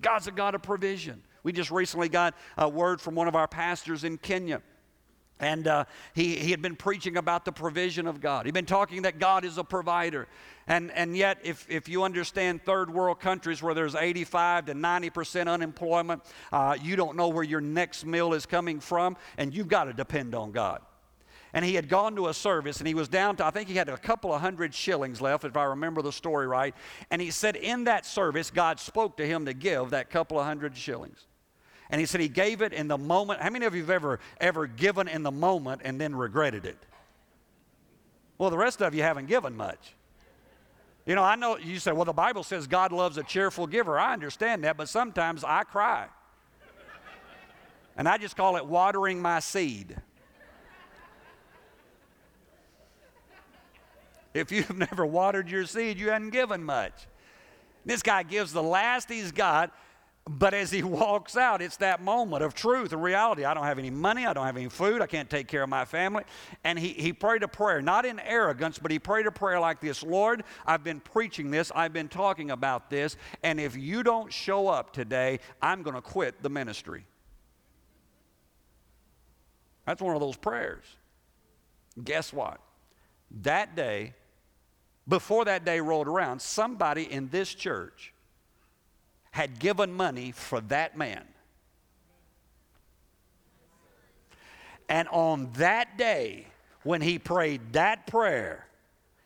God's 0.00 0.26
a 0.26 0.32
God 0.32 0.56
of 0.56 0.62
provision. 0.62 1.22
We 1.44 1.52
just 1.52 1.70
recently 1.70 2.08
got 2.08 2.34
a 2.58 2.68
word 2.68 3.00
from 3.00 3.14
one 3.14 3.28
of 3.28 3.36
our 3.36 3.46
pastors 3.46 4.02
in 4.02 4.18
Kenya. 4.18 4.62
And 5.42 5.66
uh, 5.66 5.84
he, 6.14 6.36
he 6.36 6.52
had 6.52 6.62
been 6.62 6.76
preaching 6.76 7.16
about 7.16 7.44
the 7.44 7.50
provision 7.50 8.06
of 8.06 8.20
God. 8.20 8.46
He'd 8.46 8.54
been 8.54 8.64
talking 8.64 9.02
that 9.02 9.18
God 9.18 9.44
is 9.44 9.58
a 9.58 9.64
provider. 9.64 10.28
And, 10.68 10.92
and 10.92 11.16
yet, 11.16 11.38
if, 11.42 11.66
if 11.68 11.88
you 11.88 12.04
understand 12.04 12.64
third 12.64 12.88
world 12.88 13.18
countries 13.18 13.60
where 13.60 13.74
there's 13.74 13.96
85 13.96 14.66
to 14.66 14.74
90% 14.74 15.48
unemployment, 15.48 16.22
uh, 16.52 16.76
you 16.80 16.94
don't 16.94 17.16
know 17.16 17.28
where 17.28 17.42
your 17.42 17.60
next 17.60 18.06
meal 18.06 18.34
is 18.34 18.46
coming 18.46 18.78
from, 18.78 19.16
and 19.36 19.52
you've 19.52 19.66
got 19.66 19.84
to 19.84 19.92
depend 19.92 20.36
on 20.36 20.52
God. 20.52 20.80
And 21.52 21.64
he 21.64 21.74
had 21.74 21.88
gone 21.88 22.14
to 22.16 22.28
a 22.28 22.34
service 22.34 22.78
and 22.78 22.86
he 22.86 22.94
was 22.94 23.08
down 23.08 23.36
to, 23.36 23.44
I 23.44 23.50
think 23.50 23.68
he 23.68 23.74
had 23.74 23.88
a 23.88 23.98
couple 23.98 24.32
of 24.32 24.40
hundred 24.40 24.72
shillings 24.72 25.20
left, 25.20 25.44
if 25.44 25.56
I 25.56 25.64
remember 25.64 26.00
the 26.00 26.12
story 26.12 26.46
right. 26.46 26.74
And 27.10 27.20
he 27.20 27.30
said, 27.30 27.56
in 27.56 27.84
that 27.84 28.06
service, 28.06 28.50
God 28.50 28.80
spoke 28.80 29.18
to 29.18 29.26
him 29.26 29.44
to 29.44 29.52
give 29.52 29.90
that 29.90 30.08
couple 30.08 30.38
of 30.38 30.46
hundred 30.46 30.76
shillings. 30.76 31.26
And 31.92 32.00
he 32.00 32.06
said 32.06 32.22
he 32.22 32.28
gave 32.28 32.62
it 32.62 32.72
in 32.72 32.88
the 32.88 32.96
moment. 32.96 33.42
How 33.42 33.50
many 33.50 33.66
of 33.66 33.74
you 33.74 33.82
have 33.82 33.90
ever, 33.90 34.18
ever 34.40 34.66
given 34.66 35.08
in 35.08 35.22
the 35.22 35.30
moment 35.30 35.82
and 35.84 36.00
then 36.00 36.16
regretted 36.16 36.64
it? 36.64 36.78
Well, 38.38 38.48
the 38.48 38.56
rest 38.56 38.80
of 38.80 38.94
you 38.94 39.02
haven't 39.02 39.26
given 39.26 39.54
much. 39.54 39.94
You 41.04 41.14
know, 41.14 41.22
I 41.22 41.36
know 41.36 41.58
you 41.58 41.78
say, 41.78 41.92
well, 41.92 42.06
the 42.06 42.14
Bible 42.14 42.44
says 42.44 42.66
God 42.66 42.92
loves 42.92 43.18
a 43.18 43.22
cheerful 43.22 43.66
giver. 43.66 43.98
I 43.98 44.14
understand 44.14 44.64
that, 44.64 44.78
but 44.78 44.88
sometimes 44.88 45.44
I 45.44 45.64
cry. 45.64 46.08
And 47.94 48.08
I 48.08 48.16
just 48.16 48.36
call 48.36 48.56
it 48.56 48.64
watering 48.64 49.20
my 49.20 49.40
seed. 49.40 49.94
If 54.32 54.50
you've 54.50 54.74
never 54.78 55.04
watered 55.04 55.50
your 55.50 55.66
seed, 55.66 55.98
you 55.98 56.08
haven't 56.08 56.30
given 56.30 56.64
much. 56.64 56.94
This 57.84 58.02
guy 58.02 58.22
gives 58.22 58.52
the 58.52 58.62
last 58.62 59.10
he's 59.10 59.30
got 59.30 59.72
but 60.28 60.54
as 60.54 60.70
he 60.70 60.84
walks 60.84 61.36
out, 61.36 61.60
it's 61.60 61.78
that 61.78 62.00
moment 62.00 62.44
of 62.44 62.54
truth 62.54 62.92
and 62.92 63.02
reality. 63.02 63.44
I 63.44 63.54
don't 63.54 63.64
have 63.64 63.80
any 63.80 63.90
money. 63.90 64.24
I 64.24 64.32
don't 64.32 64.46
have 64.46 64.56
any 64.56 64.68
food. 64.68 65.02
I 65.02 65.06
can't 65.06 65.28
take 65.28 65.48
care 65.48 65.64
of 65.64 65.68
my 65.68 65.84
family. 65.84 66.22
And 66.62 66.78
he, 66.78 66.90
he 66.90 67.12
prayed 67.12 67.42
a 67.42 67.48
prayer, 67.48 67.82
not 67.82 68.06
in 68.06 68.20
arrogance, 68.20 68.78
but 68.78 68.92
he 68.92 69.00
prayed 69.00 69.26
a 69.26 69.32
prayer 69.32 69.58
like 69.58 69.80
this 69.80 70.02
Lord, 70.02 70.44
I've 70.64 70.84
been 70.84 71.00
preaching 71.00 71.50
this. 71.50 71.72
I've 71.74 71.92
been 71.92 72.08
talking 72.08 72.52
about 72.52 72.88
this. 72.88 73.16
And 73.42 73.58
if 73.58 73.76
you 73.76 74.04
don't 74.04 74.32
show 74.32 74.68
up 74.68 74.92
today, 74.92 75.40
I'm 75.60 75.82
going 75.82 75.96
to 75.96 76.02
quit 76.02 76.40
the 76.40 76.50
ministry. 76.50 77.04
That's 79.86 80.00
one 80.00 80.14
of 80.14 80.20
those 80.20 80.36
prayers. 80.36 80.84
Guess 82.02 82.32
what? 82.32 82.60
That 83.42 83.74
day, 83.74 84.14
before 85.08 85.46
that 85.46 85.64
day 85.64 85.80
rolled 85.80 86.06
around, 86.06 86.40
somebody 86.40 87.10
in 87.10 87.28
this 87.30 87.52
church 87.52 88.11
had 89.32 89.58
given 89.58 89.92
money 89.92 90.30
for 90.30 90.60
that 90.60 90.96
man. 90.96 91.24
And 94.88 95.08
on 95.08 95.50
that 95.54 95.96
day, 95.96 96.46
when 96.82 97.00
he 97.00 97.18
prayed 97.18 97.72
that 97.72 98.06
prayer, 98.06 98.66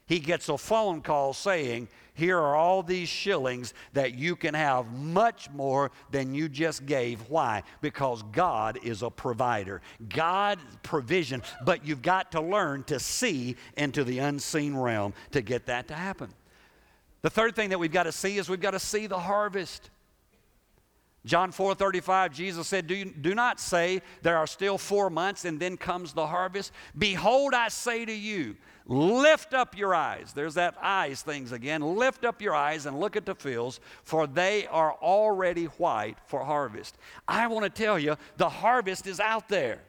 he 0.06 0.20
gets 0.20 0.48
a 0.48 0.56
phone 0.56 1.00
call 1.00 1.32
saying, 1.32 1.88
Here 2.14 2.38
are 2.38 2.54
all 2.54 2.84
these 2.84 3.08
shillings 3.08 3.74
that 3.92 4.14
you 4.14 4.36
can 4.36 4.54
have 4.54 4.92
much 4.92 5.50
more 5.50 5.90
than 6.12 6.34
you 6.34 6.48
just 6.48 6.86
gave. 6.86 7.28
Why? 7.28 7.64
Because 7.80 8.22
God 8.30 8.78
is 8.84 9.02
a 9.02 9.10
provider. 9.10 9.82
God 10.08 10.60
provision, 10.84 11.42
but 11.64 11.84
you've 11.84 12.02
got 12.02 12.30
to 12.32 12.40
learn 12.40 12.84
to 12.84 13.00
see 13.00 13.56
into 13.76 14.04
the 14.04 14.20
unseen 14.20 14.76
realm 14.76 15.12
to 15.32 15.42
get 15.42 15.66
that 15.66 15.88
to 15.88 15.94
happen. 15.94 16.32
The 17.22 17.30
third 17.30 17.56
thing 17.56 17.70
that 17.70 17.80
we've 17.80 17.90
got 17.90 18.04
to 18.04 18.12
see 18.12 18.38
is 18.38 18.48
we've 18.48 18.60
got 18.60 18.70
to 18.70 18.78
see 18.78 19.08
the 19.08 19.18
harvest. 19.18 19.90
John 21.26 21.50
4 21.50 21.74
35, 21.74 22.32
Jesus 22.32 22.68
said, 22.68 22.86
do, 22.86 23.04
do 23.04 23.34
not 23.34 23.58
say 23.58 24.00
there 24.22 24.36
are 24.36 24.46
still 24.46 24.78
four 24.78 25.10
months 25.10 25.44
and 25.44 25.58
then 25.58 25.76
comes 25.76 26.12
the 26.12 26.28
harvest. 26.28 26.70
Behold, 26.96 27.52
I 27.52 27.66
say 27.68 28.04
to 28.04 28.12
you, 28.12 28.56
lift 28.86 29.52
up 29.52 29.76
your 29.76 29.92
eyes. 29.92 30.32
There's 30.32 30.54
that 30.54 30.76
eyes 30.80 31.22
things 31.22 31.50
again. 31.50 31.82
Lift 31.82 32.24
up 32.24 32.40
your 32.40 32.54
eyes 32.54 32.86
and 32.86 33.00
look 33.00 33.16
at 33.16 33.26
the 33.26 33.34
fields, 33.34 33.80
for 34.04 34.28
they 34.28 34.68
are 34.68 34.92
already 35.02 35.64
white 35.64 36.16
for 36.26 36.44
harvest. 36.44 36.96
I 37.26 37.48
want 37.48 37.64
to 37.64 37.70
tell 37.70 37.98
you, 37.98 38.16
the 38.36 38.48
harvest 38.48 39.08
is 39.08 39.18
out 39.18 39.48
there. 39.48 39.80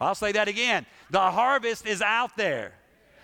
I'll 0.00 0.14
say 0.14 0.32
that 0.32 0.48
again. 0.48 0.86
The 1.10 1.20
harvest 1.20 1.86
is 1.86 2.00
out 2.00 2.38
there. 2.38 2.72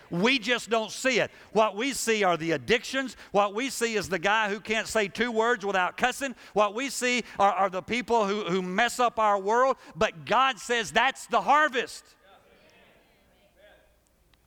We 0.09 0.39
just 0.39 0.69
don't 0.69 0.91
see 0.91 1.19
it. 1.19 1.31
What 1.51 1.75
we 1.75 1.93
see 1.93 2.23
are 2.23 2.37
the 2.37 2.51
addictions. 2.51 3.17
What 3.31 3.53
we 3.53 3.69
see 3.69 3.95
is 3.95 4.09
the 4.09 4.19
guy 4.19 4.49
who 4.49 4.59
can't 4.59 4.87
say 4.87 5.07
two 5.07 5.31
words 5.31 5.65
without 5.65 5.97
cussing. 5.97 6.35
What 6.53 6.73
we 6.73 6.89
see 6.89 7.23
are, 7.39 7.51
are 7.51 7.69
the 7.69 7.81
people 7.81 8.25
who, 8.25 8.45
who 8.45 8.61
mess 8.61 8.99
up 8.99 9.19
our 9.19 9.39
world. 9.39 9.77
But 9.95 10.25
God 10.25 10.59
says 10.59 10.91
that's 10.91 11.27
the 11.27 11.41
harvest. 11.41 12.03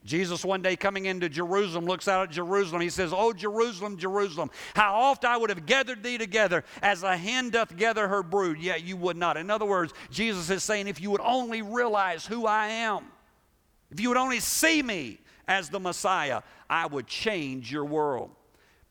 Jesus, 0.04 0.44
one 0.44 0.62
day 0.62 0.76
coming 0.76 1.06
into 1.06 1.28
Jerusalem, 1.28 1.84
looks 1.84 2.08
out 2.08 2.28
at 2.28 2.30
Jerusalem. 2.30 2.80
He 2.80 2.88
says, 2.88 3.12
Oh, 3.14 3.32
Jerusalem, 3.32 3.98
Jerusalem, 3.98 4.50
how 4.74 4.94
oft 4.94 5.24
I 5.24 5.36
would 5.36 5.50
have 5.50 5.66
gathered 5.66 6.02
thee 6.02 6.16
together 6.16 6.64
as 6.82 7.02
a 7.02 7.16
hen 7.16 7.50
doth 7.50 7.76
gather 7.76 8.08
her 8.08 8.22
brood, 8.22 8.58
yet 8.58 8.82
you 8.82 8.96
would 8.96 9.16
not. 9.16 9.36
In 9.36 9.50
other 9.50 9.66
words, 9.66 9.92
Jesus 10.10 10.48
is 10.48 10.64
saying, 10.64 10.88
If 10.88 11.00
you 11.00 11.10
would 11.10 11.20
only 11.20 11.60
realize 11.60 12.26
who 12.26 12.46
I 12.46 12.68
am, 12.68 13.04
if 13.90 14.00
you 14.00 14.08
would 14.08 14.16
only 14.16 14.40
see 14.40 14.82
me, 14.82 15.19
as 15.48 15.68
the 15.68 15.80
Messiah, 15.80 16.42
I 16.68 16.86
would 16.86 17.06
change 17.06 17.72
your 17.72 17.84
world. 17.84 18.30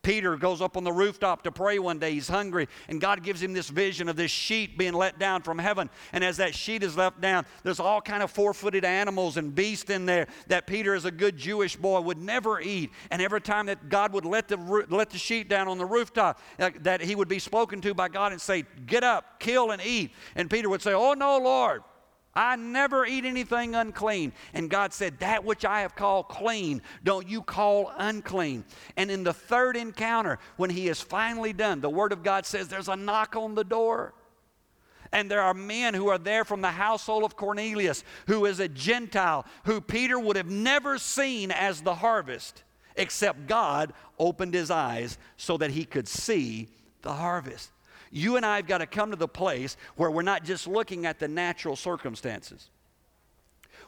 Peter 0.01 0.37
goes 0.37 0.61
up 0.61 0.77
on 0.77 0.85
the 0.85 0.91
rooftop 0.93 1.43
to 1.43 1.51
pray 1.51 1.77
one 1.77 1.99
day. 1.99 2.13
He's 2.13 2.29
hungry, 2.29 2.69
and 2.87 3.01
God 3.01 3.21
gives 3.21 3.43
him 3.43 3.51
this 3.51 3.67
vision 3.67 4.07
of 4.07 4.15
this 4.15 4.31
sheet 4.31 4.77
being 4.77 4.93
let 4.93 5.19
down 5.19 5.41
from 5.41 5.59
heaven. 5.59 5.89
And 6.13 6.23
as 6.23 6.37
that 6.37 6.55
sheet 6.55 6.83
is 6.83 6.95
let 6.95 7.19
down, 7.19 7.45
there's 7.63 7.81
all 7.81 7.99
kind 7.99 8.23
of 8.23 8.31
four-footed 8.31 8.85
animals 8.85 9.35
and 9.35 9.53
beasts 9.53 9.89
in 9.89 10.05
there 10.05 10.27
that 10.47 10.67
Peter, 10.67 10.95
as 10.95 11.03
a 11.03 11.11
good 11.11 11.35
Jewish 11.35 11.75
boy, 11.75 11.99
would 11.99 12.17
never 12.17 12.61
eat. 12.61 12.91
And 13.11 13.21
every 13.21 13.41
time 13.41 13.65
that 13.65 13.89
God 13.89 14.13
would 14.13 14.25
let 14.25 14.47
the 14.47 14.55
let 14.89 15.09
the 15.09 15.17
sheet 15.17 15.49
down 15.49 15.67
on 15.67 15.77
the 15.77 15.85
rooftop, 15.85 16.39
uh, 16.59 16.69
that 16.79 17.01
he 17.01 17.13
would 17.13 17.27
be 17.27 17.39
spoken 17.39 17.81
to 17.81 17.93
by 17.93 18.07
God 18.07 18.31
and 18.31 18.39
say, 18.39 18.63
"Get 18.85 19.03
up, 19.03 19.41
kill 19.41 19.71
and 19.71 19.81
eat." 19.81 20.11
And 20.35 20.49
Peter 20.49 20.69
would 20.69 20.81
say, 20.81 20.93
"Oh 20.93 21.13
no, 21.13 21.37
Lord." 21.39 21.83
I 22.35 22.55
never 22.55 23.05
eat 23.05 23.25
anything 23.25 23.75
unclean. 23.75 24.33
And 24.53 24.69
God 24.69 24.93
said, 24.93 25.19
That 25.19 25.43
which 25.43 25.65
I 25.65 25.81
have 25.81 25.95
called 25.95 26.29
clean, 26.29 26.81
don't 27.03 27.27
you 27.27 27.41
call 27.41 27.91
unclean. 27.97 28.63
And 28.95 29.09
in 29.09 29.23
the 29.23 29.33
third 29.33 29.75
encounter, 29.75 30.39
when 30.55 30.69
he 30.69 30.87
is 30.87 31.01
finally 31.01 31.53
done, 31.53 31.81
the 31.81 31.89
Word 31.89 32.11
of 32.11 32.23
God 32.23 32.45
says 32.45 32.67
there's 32.67 32.87
a 32.87 32.95
knock 32.95 33.35
on 33.35 33.55
the 33.55 33.63
door. 33.63 34.13
And 35.11 35.29
there 35.29 35.41
are 35.41 35.55
men 35.55 35.95
who 35.95 36.09
are 36.09 36.19
there 36.19 36.45
from 36.45 36.61
the 36.61 36.69
household 36.69 37.23
of 37.23 37.35
Cornelius, 37.35 38.03
who 38.27 38.45
is 38.45 38.59
a 38.59 38.67
Gentile, 38.67 39.43
who 39.65 39.81
Peter 39.81 40.19
would 40.19 40.35
have 40.35 40.49
never 40.49 40.99
seen 40.99 41.49
as 41.49 41.81
the 41.81 41.95
harvest, 41.95 42.63
except 42.95 43.47
God 43.47 43.93
opened 44.19 44.53
his 44.53 44.69
eyes 44.69 45.17
so 45.35 45.57
that 45.57 45.71
he 45.71 45.83
could 45.83 46.07
see 46.07 46.69
the 47.01 47.13
harvest. 47.13 47.71
You 48.11 48.37
and 48.37 48.45
I 48.45 48.57
have 48.57 48.67
got 48.67 48.79
to 48.79 48.87
come 48.87 49.11
to 49.11 49.15
the 49.15 49.27
place 49.27 49.77
where 49.95 50.09
we're 50.09 50.21
not 50.21 50.43
just 50.43 50.67
looking 50.67 51.05
at 51.05 51.19
the 51.19 51.27
natural 51.27 51.75
circumstances. 51.75 52.69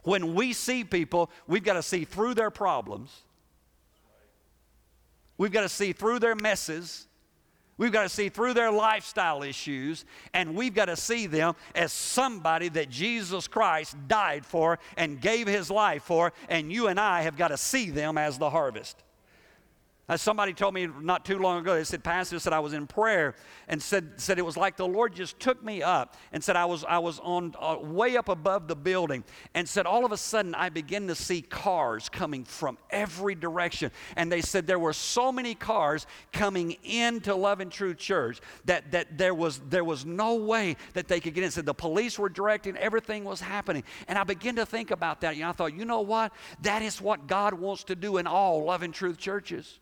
When 0.03 0.33
we 0.33 0.53
see 0.53 0.83
people, 0.83 1.29
we've 1.47 1.63
got 1.63 1.73
to 1.73 1.83
see 1.83 2.05
through 2.05 2.33
their 2.33 2.51
problems. 2.51 3.21
We've 5.37 5.51
got 5.51 5.61
to 5.61 5.69
see 5.69 5.93
through 5.93 6.19
their 6.19 6.35
messes. 6.35 7.07
We've 7.77 7.91
got 7.91 8.03
to 8.03 8.09
see 8.09 8.29
through 8.29 8.53
their 8.53 8.71
lifestyle 8.71 9.41
issues, 9.41 10.05
and 10.35 10.55
we've 10.55 10.73
got 10.73 10.85
to 10.85 10.95
see 10.95 11.25
them 11.25 11.55
as 11.73 11.91
somebody 11.91 12.69
that 12.69 12.91
Jesus 12.91 13.47
Christ 13.47 13.95
died 14.07 14.45
for 14.45 14.77
and 14.97 15.19
gave 15.19 15.47
his 15.47 15.71
life 15.71 16.03
for, 16.03 16.31
and 16.47 16.71
you 16.71 16.87
and 16.87 16.99
I 16.99 17.23
have 17.23 17.37
got 17.37 17.47
to 17.47 17.57
see 17.57 17.89
them 17.89 18.19
as 18.19 18.37
the 18.37 18.51
harvest. 18.51 19.01
Uh, 20.11 20.17
somebody 20.17 20.53
told 20.53 20.73
me 20.73 20.89
not 20.99 21.23
too 21.23 21.39
long 21.39 21.59
ago, 21.59 21.73
they 21.73 21.85
said, 21.85 22.03
Pastor 22.03 22.37
said 22.37 22.51
I 22.51 22.59
was 22.59 22.73
in 22.73 22.85
prayer 22.85 23.33
and 23.69 23.81
said, 23.81 24.19
said 24.19 24.37
it 24.37 24.41
was 24.41 24.57
like 24.57 24.75
the 24.75 24.85
Lord 24.85 25.15
just 25.15 25.39
took 25.39 25.63
me 25.63 25.81
up 25.81 26.17
and 26.33 26.43
said 26.43 26.57
I 26.57 26.65
was, 26.65 26.83
I 26.83 26.97
was 26.97 27.21
on 27.21 27.55
uh, 27.57 27.77
way 27.79 28.17
up 28.17 28.27
above 28.27 28.67
the 28.67 28.75
building 28.75 29.23
and 29.53 29.69
said 29.69 29.85
all 29.85 30.03
of 30.03 30.11
a 30.11 30.17
sudden 30.17 30.53
I 30.53 30.67
began 30.67 31.07
to 31.07 31.15
see 31.15 31.41
cars 31.41 32.09
coming 32.09 32.43
from 32.43 32.77
every 32.89 33.35
direction. 33.35 33.89
And 34.17 34.29
they 34.29 34.41
said 34.41 34.67
there 34.67 34.79
were 34.79 34.91
so 34.91 35.31
many 35.31 35.55
cars 35.55 36.05
coming 36.33 36.71
into 36.83 37.33
Love 37.33 37.61
and 37.61 37.71
Truth 37.71 37.99
Church 37.99 38.41
that, 38.65 38.91
that 38.91 39.17
there, 39.17 39.33
was, 39.33 39.59
there 39.69 39.85
was 39.85 40.05
no 40.05 40.35
way 40.35 40.75
that 40.91 41.07
they 41.07 41.21
could 41.21 41.35
get 41.35 41.45
in. 41.45 41.51
Said 41.51 41.65
the 41.65 41.73
police 41.73 42.19
were 42.19 42.27
directing, 42.27 42.75
everything 42.75 43.23
was 43.23 43.39
happening. 43.39 43.85
And 44.09 44.19
I 44.19 44.25
began 44.25 44.57
to 44.57 44.65
think 44.65 44.91
about 44.91 45.21
that. 45.21 45.35
And 45.35 45.45
I 45.45 45.53
thought, 45.53 45.73
you 45.73 45.85
know 45.85 46.01
what? 46.01 46.33
That 46.63 46.81
is 46.81 46.99
what 46.99 47.27
God 47.27 47.53
wants 47.53 47.85
to 47.85 47.95
do 47.95 48.17
in 48.17 48.27
all 48.27 48.65
Love 48.65 48.83
and 48.83 48.93
Truth 48.93 49.17
churches. 49.17 49.79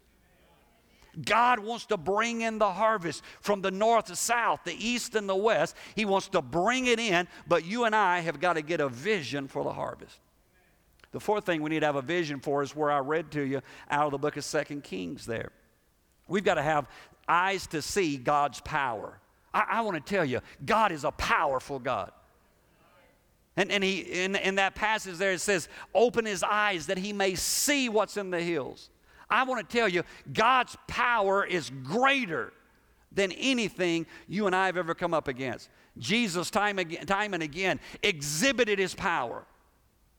God 1.26 1.60
wants 1.60 1.86
to 1.88 1.98
bring 1.98 2.42
in 2.42 2.60
the 2.60 2.72
harvest 2.72 3.24
from 3.42 3.62
the 3.62 3.72
north 3.72 4.06
to 4.06 4.16
south, 4.16 4.62
the 4.64 4.74
east 4.74 5.16
and 5.16 5.28
the 5.28 5.36
west. 5.36 5.76
He 5.96 6.06
wants 6.06 6.28
to 6.30 6.42
bring 6.42 6.88
it 6.88 7.00
in, 7.00 7.28
but 7.48 7.66
you 7.66 7.86
and 7.86 7.96
I 7.96 8.20
have 8.20 8.40
got 8.40 8.54
to 8.54 8.62
get 8.62 8.80
a 8.80 8.90
vision 8.90 9.48
for 9.48 9.64
the 9.64 9.74
harvest. 9.74 10.20
The 11.12 11.20
fourth 11.20 11.46
thing 11.46 11.62
we 11.62 11.72
need 11.72 11.80
to 11.80 11.88
have 11.88 11.96
a 11.96 12.02
vision 12.02 12.40
for 12.40 12.62
is 12.62 12.76
where 12.76 12.92
I 12.92 13.00
read 13.00 13.32
to 13.32 13.42
you 13.42 13.62
out 13.90 14.06
of 14.06 14.12
the 14.12 14.20
book 14.20 14.38
of 14.38 14.44
Second 14.44 14.84
Kings 14.84 15.26
there. 15.26 15.52
We've 16.28 16.44
got 16.44 16.56
to 16.56 16.62
have 16.62 16.88
eyes 17.28 17.66
to 17.68 17.82
see 17.82 18.18
God's 18.18 18.60
power. 18.62 19.20
I, 19.54 19.66
I 19.70 19.82
want 19.82 20.04
to 20.04 20.14
tell 20.14 20.26
you, 20.26 20.42
God 20.66 20.92
is 20.92 21.04
a 21.04 21.12
powerful 21.12 21.80
God. 21.80 22.12
And, 23.58 23.72
and 23.72 23.84
he, 23.84 24.00
in, 24.00 24.36
in 24.36 24.56
that 24.56 24.76
passage 24.76 25.18
there, 25.18 25.32
it 25.32 25.42
says, 25.42 25.68
Open 25.94 26.26
his 26.26 26.44
eyes 26.44 26.86
that 26.86 26.98
he 26.98 27.12
may 27.12 27.36
see 27.36 27.90
what's 27.90 28.16
in 28.16 28.30
the 28.30 28.42
hills. 28.42 28.90
I 29.30 29.44
want 29.44 29.68
to 29.68 29.78
tell 29.78 29.88
you, 29.88 30.04
God's 30.34 30.76
power 30.88 31.46
is 31.46 31.70
greater 31.84 32.54
than 33.12 33.32
anything 33.34 34.06
you 34.28 34.48
and 34.48 34.56
I 34.56 34.68
have 34.68 34.78
ever 34.78 34.94
come 34.94 35.14
up 35.14 35.28
against. 35.28 35.70
Jesus, 35.98 36.50
time, 36.50 36.80
again, 36.80 37.06
time 37.06 37.34
and 37.34 37.44
again, 37.44 37.80
exhibited 38.04 38.80
his 38.80 38.96
power. 38.96 39.46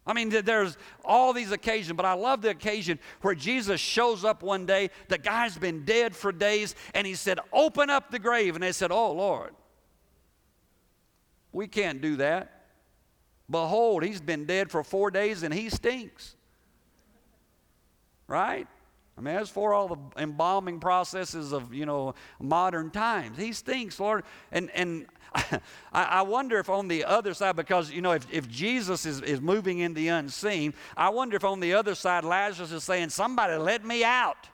I 0.07 0.12
mean, 0.12 0.31
there's 0.31 0.77
all 1.05 1.33
these 1.33 1.53
occasions, 1.53 1.96
but 1.96 2.07
I 2.07 2.14
love 2.14 2.42
the 2.42 2.51
occasion 2.51 2.99
where 3.20 3.35
Jesus 3.35 3.81
shows 3.81 4.25
up 4.25 4.42
one 4.42 4.66
day. 4.66 4.90
The 5.09 5.18
guy's 5.18 5.57
been 5.57 5.85
dead 5.85 6.16
for 6.16 6.33
days, 6.33 6.75
and 6.94 7.07
he 7.07 7.14
said, 7.14 7.38
Open 7.53 7.90
up 7.90 8.11
the 8.11 8.18
grave. 8.18 8.57
And 8.57 8.62
they 8.62 8.73
said, 8.73 8.90
Oh, 8.90 9.12
Lord, 9.12 9.55
we 11.53 11.68
can't 11.68 12.01
do 12.01 12.16
that. 12.16 12.61
Behold, 13.51 14.05
he's 14.05 14.20
been 14.20 14.46
dead 14.46 14.70
for 14.70 14.85
four 14.85 15.11
days 15.11 15.42
and 15.42 15.53
he 15.53 15.68
stinks. 15.68 16.37
Right? 18.29 18.68
I 19.20 19.22
mean, 19.22 19.37
as 19.37 19.50
for 19.50 19.74
all 19.74 19.87
the 19.87 19.98
embalming 20.16 20.80
processes 20.80 21.52
of, 21.52 21.74
you 21.74 21.85
know, 21.85 22.14
modern 22.40 22.90
times, 22.90 23.37
he 23.37 23.52
stinks, 23.52 24.00
Lord. 24.00 24.24
And, 24.50 24.70
and 24.70 25.04
I, 25.35 25.61
I 25.92 26.22
wonder 26.22 26.59
if 26.59 26.70
on 26.70 26.88
the 26.88 27.04
other 27.04 27.35
side, 27.35 27.54
because, 27.54 27.90
you 27.90 28.00
know, 28.00 28.12
if, 28.12 28.26
if 28.33 28.48
Jesus 28.48 29.04
is, 29.04 29.20
is 29.20 29.42
moving 29.42 29.80
in 29.80 29.92
the 29.92 30.09
unseen, 30.09 30.72
I 30.96 31.11
wonder 31.11 31.37
if 31.37 31.44
on 31.44 31.61
the 31.61 31.74
other 31.74 31.94
side 31.94 32.24
Lazarus 32.24 32.72
is 32.72 32.83
saying, 32.83 33.11
somebody 33.11 33.56
let 33.56 33.85
me 33.85 34.04
out. 34.04 34.48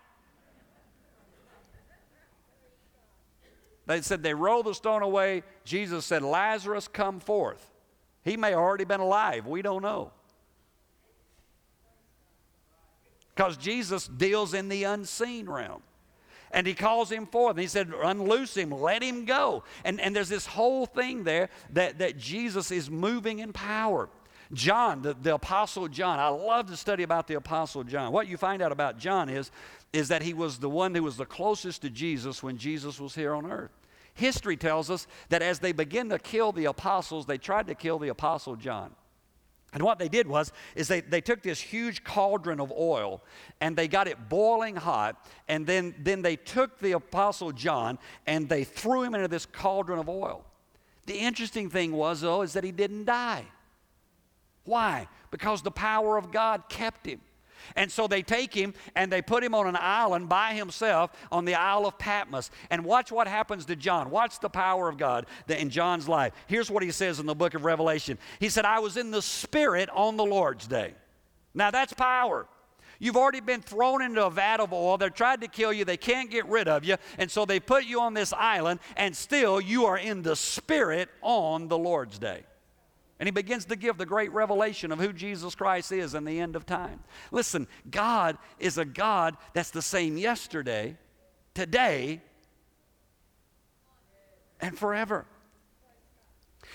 They 3.86 4.00
said 4.00 4.24
they 4.24 4.34
rolled 4.34 4.66
the 4.66 4.74
stone 4.74 5.02
away. 5.02 5.44
Jesus 5.64 6.04
said, 6.04 6.22
Lazarus, 6.22 6.88
come 6.88 7.20
forth. 7.20 7.70
He 8.24 8.36
may 8.36 8.50
have 8.50 8.58
already 8.58 8.82
been 8.82 8.98
alive. 8.98 9.46
We 9.46 9.62
don't 9.62 9.82
know. 9.82 10.10
Because 13.36 13.56
Jesus 13.58 14.08
deals 14.08 14.54
in 14.54 14.68
the 14.68 14.84
unseen 14.84 15.48
realm. 15.48 15.82
And 16.52 16.66
he 16.66 16.72
calls 16.74 17.10
him 17.10 17.26
forth. 17.26 17.52
And 17.52 17.60
he 17.60 17.66
said, 17.66 17.92
Unloose 18.02 18.56
him, 18.56 18.70
let 18.70 19.02
him 19.02 19.26
go. 19.26 19.62
And, 19.84 20.00
and 20.00 20.16
there's 20.16 20.30
this 20.30 20.46
whole 20.46 20.86
thing 20.86 21.24
there 21.24 21.50
that, 21.70 21.98
that 21.98 22.16
Jesus 22.16 22.70
is 22.70 22.88
moving 22.88 23.40
in 23.40 23.52
power. 23.52 24.08
John, 24.52 25.02
the, 25.02 25.14
the 25.14 25.34
Apostle 25.34 25.88
John, 25.88 26.18
I 26.18 26.28
love 26.28 26.68
to 26.70 26.76
study 26.76 27.02
about 27.02 27.26
the 27.26 27.34
Apostle 27.34 27.84
John. 27.84 28.12
What 28.12 28.28
you 28.28 28.36
find 28.36 28.62
out 28.62 28.72
about 28.72 28.96
John 28.98 29.28
is, 29.28 29.50
is 29.92 30.08
that 30.08 30.22
he 30.22 30.32
was 30.32 30.58
the 30.58 30.70
one 30.70 30.94
who 30.94 31.02
was 31.02 31.16
the 31.16 31.26
closest 31.26 31.82
to 31.82 31.90
Jesus 31.90 32.42
when 32.42 32.56
Jesus 32.56 33.00
was 33.00 33.14
here 33.14 33.34
on 33.34 33.50
earth. 33.50 33.72
History 34.14 34.56
tells 34.56 34.88
us 34.88 35.06
that 35.28 35.42
as 35.42 35.58
they 35.58 35.72
began 35.72 36.08
to 36.08 36.18
kill 36.18 36.52
the 36.52 36.66
apostles, 36.66 37.26
they 37.26 37.38
tried 37.38 37.66
to 37.66 37.74
kill 37.74 37.98
the 37.98 38.08
Apostle 38.08 38.56
John. 38.56 38.92
And 39.72 39.82
what 39.82 39.98
they 39.98 40.08
did 40.08 40.26
was, 40.26 40.52
is 40.74 40.88
they, 40.88 41.00
they 41.00 41.20
took 41.20 41.42
this 41.42 41.60
huge 41.60 42.02
cauldron 42.04 42.60
of 42.60 42.72
oil 42.72 43.22
and 43.60 43.76
they 43.76 43.88
got 43.88 44.08
it 44.08 44.28
boiling 44.28 44.76
hot, 44.76 45.26
and 45.48 45.66
then, 45.66 45.94
then 45.98 46.22
they 46.22 46.36
took 46.36 46.78
the 46.78 46.92
Apostle 46.92 47.52
John 47.52 47.98
and 48.26 48.48
they 48.48 48.64
threw 48.64 49.02
him 49.02 49.14
into 49.14 49.28
this 49.28 49.44
cauldron 49.44 49.98
of 49.98 50.08
oil. 50.08 50.44
The 51.06 51.18
interesting 51.18 51.68
thing 51.70 51.92
was, 51.92 52.20
though, 52.20 52.42
is 52.42 52.52
that 52.54 52.64
he 52.64 52.72
didn't 52.72 53.04
die. 53.04 53.44
Why? 54.64 55.08
Because 55.30 55.62
the 55.62 55.70
power 55.70 56.16
of 56.16 56.32
God 56.32 56.68
kept 56.68 57.06
him. 57.06 57.20
And 57.74 57.90
so 57.90 58.06
they 58.06 58.22
take 58.22 58.54
him 58.54 58.74
and 58.94 59.10
they 59.10 59.22
put 59.22 59.42
him 59.42 59.54
on 59.54 59.66
an 59.66 59.76
island 59.78 60.28
by 60.28 60.54
himself 60.54 61.12
on 61.30 61.44
the 61.44 61.54
Isle 61.54 61.86
of 61.86 61.98
Patmos. 61.98 62.50
And 62.70 62.84
watch 62.84 63.10
what 63.12 63.28
happens 63.28 63.64
to 63.66 63.76
John. 63.76 64.10
Watch 64.10 64.40
the 64.40 64.48
power 64.48 64.88
of 64.88 64.98
God 64.98 65.26
in 65.48 65.70
John's 65.70 66.08
life. 66.08 66.32
Here's 66.46 66.70
what 66.70 66.82
he 66.82 66.90
says 66.90 67.20
in 67.20 67.26
the 67.26 67.34
book 67.34 67.54
of 67.54 67.64
Revelation 67.64 68.18
He 68.40 68.48
said, 68.48 68.64
I 68.64 68.78
was 68.78 68.96
in 68.96 69.10
the 69.10 69.22
Spirit 69.22 69.88
on 69.92 70.16
the 70.16 70.24
Lord's 70.24 70.66
day. 70.66 70.94
Now 71.54 71.70
that's 71.70 71.92
power. 71.92 72.46
You've 72.98 73.16
already 73.16 73.40
been 73.40 73.60
thrown 73.60 74.02
into 74.02 74.24
a 74.24 74.30
vat 74.30 74.60
of 74.60 74.72
oil. 74.72 74.96
They're 74.96 75.10
trying 75.10 75.40
to 75.40 75.48
kill 75.48 75.72
you. 75.72 75.84
They 75.84 75.96
can't 75.96 76.30
get 76.30 76.46
rid 76.46 76.68
of 76.68 76.84
you. 76.84 76.96
And 77.18 77.30
so 77.30 77.44
they 77.44 77.60
put 77.60 77.84
you 77.84 78.00
on 78.00 78.14
this 78.14 78.32
island, 78.32 78.80
and 78.96 79.14
still 79.14 79.60
you 79.60 79.84
are 79.86 79.98
in 79.98 80.22
the 80.22 80.36
Spirit 80.36 81.10
on 81.20 81.68
the 81.68 81.76
Lord's 81.76 82.18
day. 82.18 82.44
And 83.18 83.26
he 83.26 83.30
begins 83.30 83.64
to 83.66 83.76
give 83.76 83.96
the 83.96 84.06
great 84.06 84.32
revelation 84.32 84.92
of 84.92 84.98
who 84.98 85.12
Jesus 85.12 85.54
Christ 85.54 85.90
is 85.90 86.14
in 86.14 86.24
the 86.24 86.38
end 86.38 86.54
of 86.54 86.66
time. 86.66 87.00
Listen, 87.30 87.66
God 87.90 88.36
is 88.58 88.76
a 88.76 88.84
God 88.84 89.36
that's 89.54 89.70
the 89.70 89.82
same 89.82 90.18
yesterday, 90.18 90.96
today, 91.54 92.20
and 94.60 94.78
forever. 94.78 95.26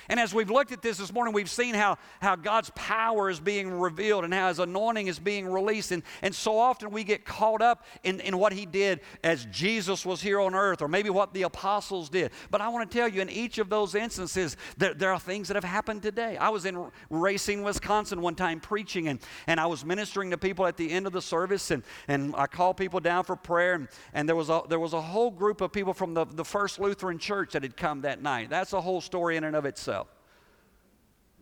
And 0.10 0.20
as 0.20 0.34
we've 0.34 0.50
looked 0.50 0.72
at 0.72 0.82
this 0.82 0.98
this 0.98 1.14
morning, 1.14 1.34
we've 1.34 1.50
seen 1.50 1.76
how, 1.76 1.98
how 2.22 2.36
God's 2.36 2.72
power 2.76 3.30
is 3.30 3.40
being 3.40 3.70
revealed 3.70 4.24
and 4.24 4.34
how 4.34 4.48
His 4.48 4.60
anointing 4.60 5.08
is 5.08 5.20
being 5.20 5.48
released. 5.48 5.92
And, 5.92 6.04
and 6.22 6.34
so 6.34 6.58
often 6.58 6.92
we 6.92 7.04
get 7.04 7.26
caught 7.26 7.62
up 7.62 7.86
in, 8.04 8.20
in 8.22 8.38
what 8.38 8.54
He 8.54 8.66
did 8.66 9.02
as 9.24 9.46
Jesus 9.46 10.06
was 10.06 10.22
here 10.22 10.40
on 10.40 10.56
earth, 10.56 10.82
or 10.82 10.88
maybe 10.88 11.10
what 11.10 11.34
the 11.34 11.44
apostles 11.44 12.10
did. 12.10 12.32
But 12.50 12.62
I 12.62 12.70
want 12.70 12.90
to 12.90 12.98
tell 12.98 13.08
you, 13.08 13.22
in 13.22 13.30
each 13.30 13.58
of 13.58 13.70
those 13.70 13.96
instances, 13.96 14.58
there, 14.78 14.94
there 14.94 15.12
are 15.12 15.20
things 15.20 15.48
that 15.50 15.56
have 15.56 15.64
happened 15.64 16.02
today. 16.02 16.38
I 16.38 16.50
was 16.50 16.66
in 16.66 16.88
Racine, 17.10 17.64
Wisconsin 17.64 18.22
one 18.22 18.36
time 18.36 18.60
preaching, 18.60 19.08
and, 19.08 19.20
and 19.48 19.60
I 19.60 19.66
was 19.66 19.84
ministering 19.84 20.32
to 20.32 20.38
people 20.38 20.66
at 20.66 20.78
the 20.78 20.90
end 20.90 21.08
of 21.08 21.14
the 21.14 21.22
service, 21.22 21.72
and, 21.72 21.84
and 22.08 22.34
I 22.38 22.48
called 22.48 22.78
people 22.78 23.00
down 23.00 23.24
for 23.24 23.36
prayer, 23.36 23.74
and, 23.74 23.88
and 24.14 24.28
there, 24.28 24.36
was 24.36 24.50
a, 24.50 24.62
there 24.70 24.80
was 24.80 24.94
a 24.94 25.02
whole 25.02 25.32
group 25.32 25.62
of 25.62 25.72
people 25.72 25.94
from 25.94 26.14
the, 26.14 26.26
the 26.26 26.46
First 26.46 26.80
Lutheran 26.80 27.18
Church 27.18 27.54
that 27.54 27.64
had 27.64 27.76
come 27.76 28.02
that 28.02 28.22
night. 28.22 28.50
That's 28.50 28.74
a 28.74 28.82
whole 28.82 29.02
story 29.02 29.38
in 29.38 29.44
and 29.44 29.56
of 29.56 29.66
itself 29.66 29.81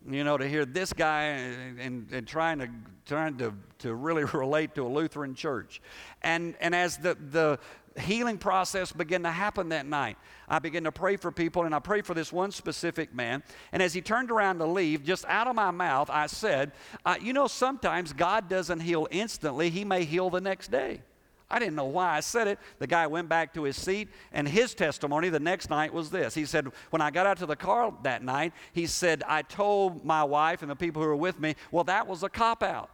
you 0.07 0.23
know, 0.23 0.37
to 0.37 0.47
hear 0.47 0.65
this 0.65 0.93
guy 0.93 1.23
and, 1.23 1.79
and, 1.79 2.11
and, 2.11 2.27
trying 2.27 2.59
to 2.59 2.69
trying 3.05 3.37
to, 3.37 3.53
to 3.79 3.93
really 3.93 4.23
relate 4.33 4.75
to 4.75 4.85
a 4.85 4.87
Lutheran 4.87 5.35
church. 5.35 5.81
And 6.21 6.55
and 6.61 6.73
as 6.73 6.97
the 6.97 7.15
the 7.15 7.59
healing 7.99 8.37
process 8.37 8.91
began 8.91 9.23
to 9.23 9.31
happen 9.31 9.69
that 9.69 9.85
night, 9.85 10.17
I 10.47 10.59
began 10.59 10.85
to 10.85 10.91
pray 10.91 11.17
for 11.17 11.31
people, 11.31 11.63
and 11.63 11.75
I 11.75 11.79
prayed 11.79 12.05
for 12.05 12.13
this 12.13 12.31
one 12.31 12.51
specific 12.51 13.13
man. 13.13 13.43
And 13.71 13.83
as 13.83 13.93
he 13.93 14.01
turned 14.01 14.31
around 14.31 14.59
to 14.59 14.65
leave, 14.65 15.03
just 15.03 15.25
out 15.25 15.47
of 15.47 15.55
my 15.55 15.71
mouth, 15.71 16.09
I 16.09 16.27
said, 16.27 16.71
uh, 17.05 17.15
"You 17.19 17.33
know, 17.33 17.47
sometimes 17.47 18.13
God 18.13 18.47
doesn't 18.47 18.79
heal 18.79 19.07
instantly; 19.11 19.69
He 19.69 19.83
may 19.83 20.05
heal 20.05 20.29
the 20.29 20.41
next 20.41 20.71
day." 20.71 21.01
I 21.51 21.57
didn't 21.57 21.75
know 21.75 21.85
why 21.85 22.15
I 22.15 22.19
said 22.19 22.47
it. 22.47 22.59
The 22.77 22.87
guy 22.87 23.07
went 23.07 23.27
back 23.27 23.53
to 23.55 23.63
his 23.63 23.75
seat, 23.75 24.09
and 24.31 24.47
his 24.47 24.75
testimony 24.75 25.29
the 25.29 25.39
next 25.39 25.69
night 25.69 25.91
was 25.93 26.11
this. 26.11 26.35
He 26.35 26.45
said, 26.45 26.67
When 26.91 27.01
I 27.01 27.09
got 27.09 27.25
out 27.25 27.37
to 27.37 27.47
the 27.47 27.55
car 27.55 27.91
that 28.03 28.23
night, 28.23 28.53
he 28.71 28.85
said, 28.85 29.23
I 29.27 29.41
told 29.41 30.05
my 30.05 30.23
wife 30.23 30.61
and 30.61 30.69
the 30.69 30.75
people 30.75 31.01
who 31.01 31.07
were 31.07 31.15
with 31.15 31.39
me, 31.39 31.55
well, 31.71 31.83
that 31.85 32.07
was 32.07 32.21
a 32.21 32.29
cop 32.29 32.61
out. 32.61 32.91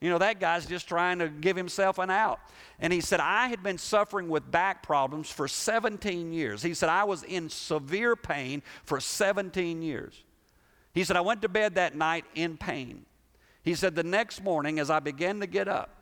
You 0.00 0.10
know, 0.10 0.18
that 0.18 0.40
guy's 0.40 0.66
just 0.66 0.88
trying 0.88 1.20
to 1.20 1.28
give 1.28 1.56
himself 1.56 1.98
an 1.98 2.10
out. 2.10 2.40
And 2.80 2.92
he 2.92 3.00
said, 3.00 3.20
I 3.20 3.46
had 3.46 3.62
been 3.62 3.78
suffering 3.78 4.28
with 4.28 4.50
back 4.50 4.82
problems 4.82 5.30
for 5.30 5.46
17 5.46 6.32
years. 6.32 6.60
He 6.60 6.74
said, 6.74 6.88
I 6.88 7.04
was 7.04 7.22
in 7.22 7.48
severe 7.48 8.16
pain 8.16 8.64
for 8.82 8.98
17 8.98 9.80
years. 9.80 10.24
He 10.92 11.04
said, 11.04 11.16
I 11.16 11.20
went 11.20 11.42
to 11.42 11.48
bed 11.48 11.76
that 11.76 11.94
night 11.94 12.24
in 12.34 12.56
pain. 12.56 13.06
He 13.62 13.74
said, 13.74 13.94
the 13.94 14.02
next 14.02 14.42
morning, 14.42 14.80
as 14.80 14.90
I 14.90 14.98
began 14.98 15.38
to 15.38 15.46
get 15.46 15.68
up, 15.68 16.01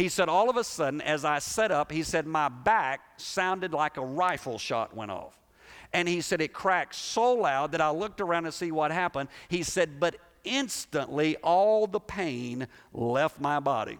he 0.00 0.08
said, 0.08 0.28
all 0.28 0.48
of 0.48 0.56
a 0.56 0.64
sudden, 0.64 1.00
as 1.02 1.24
I 1.24 1.40
sat 1.40 1.70
up, 1.70 1.92
he 1.92 2.02
said, 2.02 2.26
my 2.26 2.48
back 2.48 3.00
sounded 3.18 3.72
like 3.72 3.96
a 3.96 4.04
rifle 4.04 4.56
shot 4.56 4.96
went 4.96 5.10
off. 5.10 5.38
And 5.92 6.08
he 6.08 6.20
said, 6.20 6.40
it 6.40 6.52
cracked 6.52 6.94
so 6.94 7.34
loud 7.34 7.72
that 7.72 7.80
I 7.80 7.90
looked 7.90 8.20
around 8.20 8.44
to 8.44 8.52
see 8.52 8.72
what 8.72 8.92
happened. 8.92 9.28
He 9.48 9.62
said, 9.62 10.00
but 10.00 10.16
instantly 10.44 11.36
all 11.38 11.86
the 11.86 12.00
pain 12.00 12.66
left 12.92 13.40
my 13.40 13.60
body. 13.60 13.98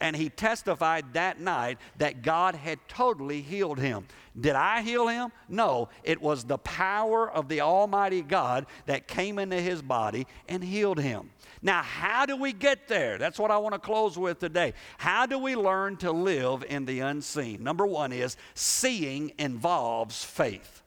And 0.00 0.16
he 0.16 0.28
testified 0.28 1.12
that 1.14 1.40
night 1.40 1.78
that 1.98 2.22
God 2.22 2.54
had 2.54 2.78
totally 2.88 3.42
healed 3.42 3.78
him. 3.78 4.06
Did 4.38 4.54
I 4.54 4.82
heal 4.82 5.08
him? 5.08 5.30
No, 5.48 5.88
it 6.02 6.20
was 6.20 6.44
the 6.44 6.58
power 6.58 7.30
of 7.30 7.48
the 7.48 7.60
Almighty 7.60 8.22
God 8.22 8.66
that 8.86 9.08
came 9.08 9.38
into 9.38 9.60
his 9.60 9.82
body 9.82 10.26
and 10.48 10.62
healed 10.64 11.00
him. 11.00 11.30
Now, 11.64 11.82
how 11.82 12.26
do 12.26 12.36
we 12.36 12.52
get 12.52 12.88
there? 12.88 13.16
That's 13.16 13.38
what 13.38 13.50
I 13.50 13.56
want 13.56 13.72
to 13.72 13.78
close 13.78 14.18
with 14.18 14.38
today. 14.38 14.74
How 14.98 15.24
do 15.24 15.38
we 15.38 15.56
learn 15.56 15.96
to 15.96 16.12
live 16.12 16.62
in 16.68 16.84
the 16.84 17.00
unseen? 17.00 17.64
Number 17.64 17.86
one 17.86 18.12
is 18.12 18.36
seeing 18.54 19.32
involves 19.38 20.22
faith. 20.22 20.82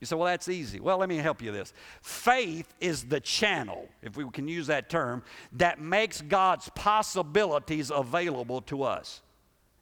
You 0.00 0.06
say, 0.06 0.16
well, 0.16 0.24
that's 0.24 0.48
easy. 0.48 0.80
Well, 0.80 0.96
let 0.96 1.10
me 1.10 1.18
help 1.18 1.42
you 1.42 1.52
this. 1.52 1.74
Faith 2.00 2.72
is 2.80 3.04
the 3.04 3.20
channel, 3.20 3.88
if 4.02 4.16
we 4.16 4.28
can 4.30 4.48
use 4.48 4.68
that 4.68 4.88
term, 4.88 5.22
that 5.52 5.78
makes 5.78 6.22
God's 6.22 6.70
possibilities 6.70 7.90
available 7.94 8.62
to 8.62 8.84
us. 8.84 9.20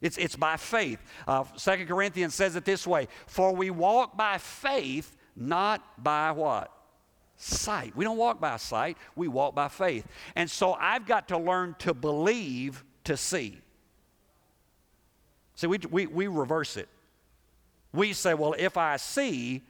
It's, 0.01 0.17
it's 0.17 0.35
by 0.35 0.57
faith. 0.57 0.99
Uh, 1.25 1.45
2 1.45 1.85
Corinthians 1.85 2.35
says 2.35 2.57
it 2.57 2.65
this 2.65 2.85
way 2.85 3.07
For 3.25 3.55
we 3.55 3.69
walk 3.69 4.17
by 4.17 4.37
faith, 4.37 5.15
not 5.33 6.03
by 6.03 6.31
what? 6.31 6.74
Sight. 7.37 7.95
We 7.95 8.05
don't 8.05 8.17
walk 8.17 8.39
by 8.39 8.57
sight, 8.57 8.97
we 9.15 9.27
walk 9.27 9.55
by 9.55 9.67
faith. 9.67 10.05
And 10.35 10.49
so 10.49 10.73
I've 10.73 11.05
got 11.05 11.27
to 11.29 11.37
learn 11.37 11.75
to 11.79 11.93
believe 11.93 12.83
to 13.05 13.17
see. 13.17 13.59
See, 15.55 15.67
we, 15.67 15.79
we, 15.89 16.07
we 16.07 16.27
reverse 16.27 16.77
it. 16.77 16.89
We 17.93 18.13
say, 18.13 18.33
well, 18.33 18.55
if 18.57 18.77
I 18.77 18.97
see, 18.97 19.63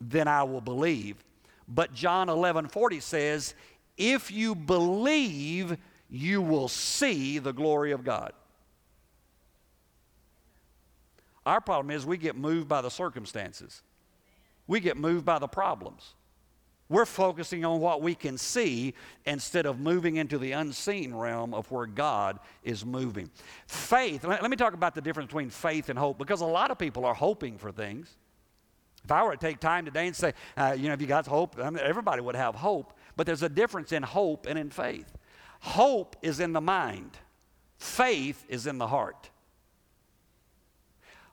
then 0.00 0.28
I 0.28 0.42
will 0.42 0.60
believe. 0.60 1.24
But 1.66 1.94
John 1.94 2.28
11 2.28 2.68
40 2.68 3.00
says, 3.00 3.54
if 3.96 4.30
you 4.30 4.54
believe, 4.54 5.78
you 6.10 6.42
will 6.42 6.68
see 6.68 7.38
the 7.38 7.52
glory 7.52 7.92
of 7.92 8.04
God. 8.04 8.32
Our 11.46 11.60
problem 11.60 11.90
is 11.90 12.06
we 12.06 12.16
get 12.16 12.36
moved 12.36 12.68
by 12.68 12.80
the 12.82 12.90
circumstances, 12.90 13.82
we 14.66 14.80
get 14.80 14.96
moved 14.96 15.24
by 15.24 15.38
the 15.38 15.48
problems. 15.48 16.14
We're 16.94 17.06
focusing 17.06 17.64
on 17.64 17.80
what 17.80 18.02
we 18.02 18.14
can 18.14 18.38
see 18.38 18.94
instead 19.26 19.66
of 19.66 19.80
moving 19.80 20.14
into 20.14 20.38
the 20.38 20.52
unseen 20.52 21.12
realm 21.12 21.52
of 21.52 21.68
where 21.72 21.86
God 21.86 22.38
is 22.62 22.86
moving. 22.86 23.30
Faith, 23.66 24.22
let, 24.22 24.48
me 24.48 24.56
talk 24.56 24.74
about 24.74 24.94
the 24.94 25.00
difference 25.00 25.26
between 25.26 25.50
faith 25.50 25.88
and 25.88 25.98
hope 25.98 26.18
because 26.18 26.40
a 26.40 26.46
lot 26.46 26.70
of 26.70 26.78
people 26.78 27.04
are 27.04 27.12
hoping 27.12 27.58
for 27.58 27.72
things. 27.72 28.16
If 29.02 29.10
I 29.10 29.24
were 29.24 29.32
to 29.32 29.36
take 29.36 29.58
time 29.58 29.84
today 29.84 30.06
and 30.06 30.14
say, 30.14 30.34
uh, 30.56 30.76
you 30.78 30.86
know, 30.86 30.94
if 30.94 31.00
you 31.00 31.08
got 31.08 31.26
hope, 31.26 31.56
I 31.58 31.68
mean, 31.68 31.82
everybody 31.82 32.22
would 32.22 32.36
have 32.36 32.54
hope, 32.54 32.96
but 33.16 33.26
there's 33.26 33.42
a 33.42 33.48
difference 33.48 33.90
in 33.90 34.04
hope 34.04 34.46
and 34.46 34.56
in 34.56 34.70
faith. 34.70 35.12
Hope 35.62 36.14
is 36.22 36.38
in 36.38 36.52
the 36.52 36.60
mind, 36.60 37.18
faith 37.76 38.44
is 38.48 38.68
in 38.68 38.78
the 38.78 38.86
heart. 38.86 39.30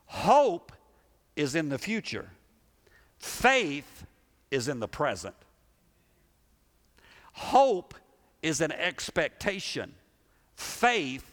Hope 0.08 0.72
is 1.36 1.54
in 1.54 1.70
the 1.70 1.78
future, 1.78 2.32
faith 3.20 4.08
is 4.50 4.68
in 4.68 4.80
the 4.80 4.88
present. 4.88 5.36
Hope 7.42 7.96
is 8.44 8.62
an 8.62 8.72
expectation, 8.72 9.94
faith 10.56 11.26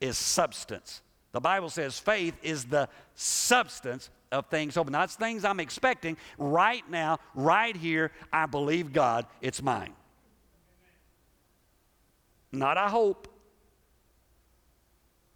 is 0.00 0.16
substance. 0.16 1.02
The 1.32 1.40
Bible 1.40 1.68
says 1.68 1.98
faith 1.98 2.34
is 2.44 2.64
the 2.64 2.88
substance 3.16 4.08
of 4.30 4.46
things 4.46 4.76
hoping. 4.76 4.92
That's 4.92 5.16
things 5.16 5.44
I'm 5.44 5.58
expecting 5.58 6.16
right 6.38 6.88
now, 6.88 7.18
right 7.34 7.76
here. 7.76 8.12
I 8.32 8.46
believe 8.46 8.92
God, 8.92 9.26
it's 9.42 9.60
mine. 9.60 9.94
Not 12.52 12.78
I 12.78 12.88
hope. 12.88 13.26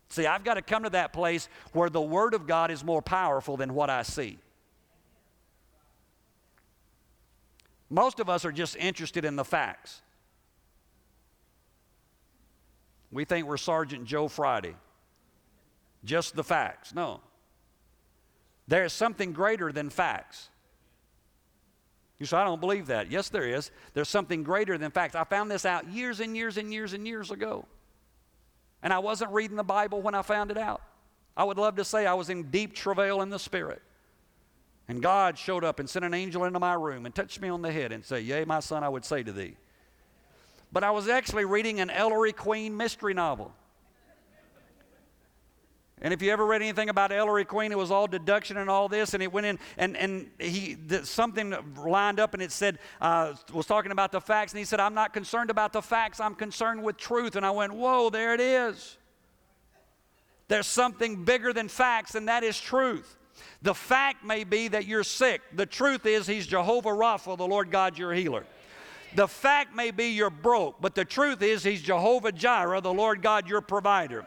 See, 0.08 0.26
I've 0.26 0.44
got 0.44 0.54
to 0.54 0.62
come 0.62 0.85
to 0.85 0.90
that 0.90 1.12
place 1.12 1.48
where 1.72 1.90
the 1.90 2.00
Word 2.00 2.32
of 2.35 2.46
God 2.46 2.70
is 2.70 2.85
more 2.85 3.02
powerful 3.02 3.56
than 3.56 3.74
what 3.74 3.90
I 3.90 4.02
see. 4.02 4.38
Most 7.90 8.20
of 8.20 8.30
us 8.30 8.44
are 8.44 8.52
just 8.52 8.76
interested 8.76 9.24
in 9.24 9.35
the 9.35 9.44
facts. 9.44 10.00
We 13.12 13.25
think 13.25 13.46
we're 13.46 13.59
Sergeant 13.59 14.07
Joe 14.07 14.27
Friday. 14.27 14.75
Just 16.05 16.35
the 16.35 16.42
facts. 16.42 16.94
No. 16.94 17.20
There 18.66 18.85
is 18.85 18.92
something 18.92 19.33
greater 19.33 19.70
than 19.70 19.90
facts. 19.90 20.48
You 22.18 22.27
say, 22.27 22.37
I 22.37 22.44
don't 22.44 22.61
believe 22.61 22.87
that. 22.87 23.11
Yes, 23.11 23.29
there 23.29 23.44
is. 23.44 23.70
There's 23.94 24.09
something 24.09 24.42
greater 24.42 24.79
than 24.79 24.90
facts. 24.90 25.14
I 25.14 25.25
found 25.25 25.51
this 25.51 25.66
out 25.66 25.88
years 25.88 26.20
and 26.20 26.37
years 26.37 26.57
and 26.57 26.72
years 26.72 26.92
and 26.92 27.07
years 27.07 27.31
ago. 27.31 27.66
And 28.83 28.92
I 28.92 29.01
wasn't 29.01 29.33
reading 29.33 29.57
the 29.57 29.62
Bible 29.62 30.01
when 30.01 30.14
I 30.14 30.22
found 30.22 30.51
it 30.51 30.59
out. 30.59 30.83
I 31.37 31.44
would 31.44 31.59
love 31.59 31.77
to 31.77 31.85
say 31.85 32.07
I 32.07 32.14
was 32.14 32.31
in 32.31 32.44
deep 32.44 32.75
travail 32.75 33.22
in 33.22 33.31
the 33.31 33.38
Spirit. 33.38 33.83
And 34.88 35.03
God 35.03 35.38
showed 35.38 35.64
up 35.64 35.81
and 35.81 35.88
sent 35.88 36.05
an 36.05 36.14
angel 36.14 36.44
into 36.44 36.61
my 36.61 36.75
room 36.75 37.07
and 37.07 37.14
touched 37.14 37.40
me 37.40 37.48
on 37.48 37.62
the 37.62 37.72
head 37.72 37.92
and 37.92 38.05
said, 38.05 38.25
Yea, 38.25 38.44
my 38.44 38.61
son, 38.61 38.83
I 38.83 38.88
would 38.88 39.05
say 39.05 39.22
to 39.22 39.33
thee. 39.33 39.57
But 40.72 40.85
I 40.85 40.90
was 40.90 41.08
actually 41.08 41.44
reading 41.44 41.80
an 41.80 41.90
Ellery 41.90 42.32
Queen 42.32 42.76
mystery 42.76 43.14
novel. 43.14 43.52
And 46.04 46.12
if 46.12 46.20
you 46.20 46.32
ever 46.32 46.44
read 46.44 46.62
anything 46.62 46.88
about 46.88 47.12
Ellery 47.12 47.44
Queen, 47.44 47.70
it 47.70 47.78
was 47.78 47.92
all 47.92 48.08
deduction 48.08 48.56
and 48.56 48.68
all 48.68 48.88
this, 48.88 49.14
and 49.14 49.22
it 49.22 49.32
went 49.32 49.46
in, 49.46 49.58
and, 49.78 49.96
and 49.96 50.28
he 50.40 50.76
something 51.04 51.54
lined 51.76 52.18
up, 52.18 52.35
and 52.35 52.42
it 52.42 52.50
said, 52.50 52.80
uh, 53.00 53.35
was 53.52 53.66
talking 53.66 53.92
about 53.92 54.11
the 54.11 54.20
facts, 54.20 54.52
and 54.52 54.58
he 54.58 54.64
said, 54.64 54.80
I'm 54.80 54.94
not 54.94 55.12
concerned 55.12 55.48
about 55.48 55.72
the 55.72 55.80
facts, 55.80 56.18
I'm 56.18 56.35
concerned 56.35 56.82
with 56.82 56.96
truth. 56.96 57.37
And 57.37 57.46
I 57.46 57.52
went, 57.52 57.72
Whoa, 57.72 58.11
there 58.11 58.35
it 58.35 58.40
is. 58.40 58.98
There's 60.48 60.66
something 60.66 61.24
bigger 61.24 61.52
than 61.52 61.68
facts, 61.68 62.16
and 62.16 62.26
that 62.26 62.42
is 62.42 62.61
truth. 62.61 63.16
The 63.62 63.74
fact 63.74 64.24
may 64.24 64.42
be 64.42 64.66
that 64.68 64.87
you're 64.87 65.04
sick. 65.04 65.40
The 65.54 65.66
truth 65.66 66.04
is, 66.04 66.26
He's 66.26 66.48
Jehovah 66.48 66.90
Rapha, 66.90 67.38
the 67.38 67.46
Lord 67.46 67.70
God, 67.70 67.96
your 67.96 68.12
healer. 68.12 68.44
The 69.14 69.29
fact 69.29 69.75
may 69.75 69.90
be 69.90 70.07
you're 70.09 70.31
broke, 70.31 70.81
but 70.81 70.94
the 70.94 71.05
truth 71.05 71.42
is, 71.42 71.62
He's 71.62 71.83
Jehovah 71.83 72.33
Jireh, 72.33 72.81
the 72.81 72.92
Lord 72.92 73.22
God, 73.22 73.48
your 73.48 73.61
provider. 73.61 74.27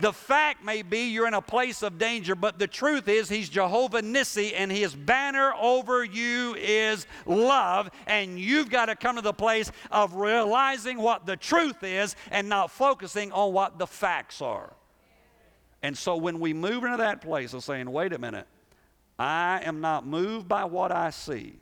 The 0.00 0.12
fact 0.12 0.64
may 0.64 0.82
be 0.82 1.08
you're 1.08 1.28
in 1.28 1.34
a 1.34 1.42
place 1.42 1.82
of 1.82 1.98
danger, 1.98 2.34
but 2.34 2.58
the 2.58 2.66
truth 2.66 3.08
is 3.08 3.28
He's 3.28 3.48
Jehovah 3.48 4.00
Nissi, 4.00 4.52
and 4.56 4.70
His 4.72 4.94
banner 4.94 5.52
over 5.60 6.02
you 6.02 6.54
is 6.56 7.06
love. 7.26 7.90
And 8.06 8.38
you've 8.38 8.70
got 8.70 8.86
to 8.86 8.96
come 8.96 9.16
to 9.16 9.22
the 9.22 9.32
place 9.32 9.70
of 9.90 10.14
realizing 10.14 10.98
what 10.98 11.26
the 11.26 11.36
truth 11.36 11.82
is 11.82 12.16
and 12.30 12.48
not 12.48 12.70
focusing 12.70 13.32
on 13.32 13.52
what 13.52 13.78
the 13.78 13.86
facts 13.86 14.40
are. 14.40 14.72
And 15.82 15.98
so 15.98 16.16
when 16.16 16.38
we 16.38 16.52
move 16.54 16.84
into 16.84 16.98
that 16.98 17.20
place 17.20 17.54
of 17.54 17.64
saying, 17.64 17.90
wait 17.90 18.12
a 18.12 18.18
minute, 18.18 18.46
I 19.18 19.60
am 19.64 19.80
not 19.80 20.06
moved 20.06 20.48
by 20.48 20.64
what 20.64 20.92
I 20.92 21.10
see. 21.10 21.58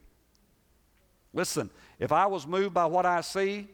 Listen, 1.32 1.70
if 2.00 2.10
I 2.10 2.26
was 2.26 2.46
moved 2.46 2.74
by 2.74 2.86
what 2.86 3.06
I 3.06 3.20
see, 3.20 3.68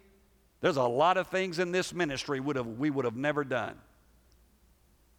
there's 0.60 0.76
a 0.76 0.82
lot 0.82 1.16
of 1.16 1.28
things 1.28 1.60
in 1.60 1.70
this 1.70 1.94
ministry 1.94 2.40
would 2.40 2.56
have, 2.56 2.66
we 2.66 2.90
would 2.90 3.04
have 3.04 3.16
never 3.16 3.44
done. 3.44 3.76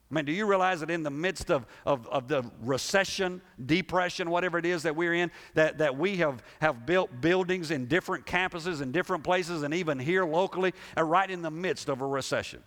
I 0.09 0.13
mean, 0.13 0.25
do 0.25 0.31
you 0.31 0.45
realize 0.45 0.81
that 0.81 0.89
in 0.89 1.03
the 1.03 1.11
midst 1.11 1.49
of, 1.49 1.65
of, 1.85 2.07
of, 2.07 2.27
the 2.27 2.49
recession, 2.61 3.41
depression, 3.65 4.29
whatever 4.29 4.57
it 4.57 4.65
is 4.65 4.83
that 4.83 4.95
we're 4.95 5.13
in, 5.13 5.31
that, 5.53 5.79
that 5.79 5.97
we 5.97 6.17
have, 6.17 6.43
have 6.61 6.85
built 6.85 7.19
buildings 7.19 7.71
in 7.71 7.87
different 7.87 8.25
campuses 8.25 8.81
and 8.81 8.93
different 8.93 9.23
places 9.23 9.63
and 9.63 9.73
even 9.73 9.99
here 9.99 10.25
locally, 10.25 10.73
and 10.95 11.09
right 11.09 11.29
in 11.29 11.41
the 11.41 11.51
midst 11.51 11.89
of 11.89 12.01
a 12.01 12.07
recession? 12.07 12.63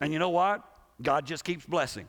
And 0.00 0.12
you 0.12 0.20
know 0.20 0.30
what? 0.30 0.62
God 1.02 1.26
just 1.26 1.44
keeps 1.44 1.66
blessing. 1.66 2.06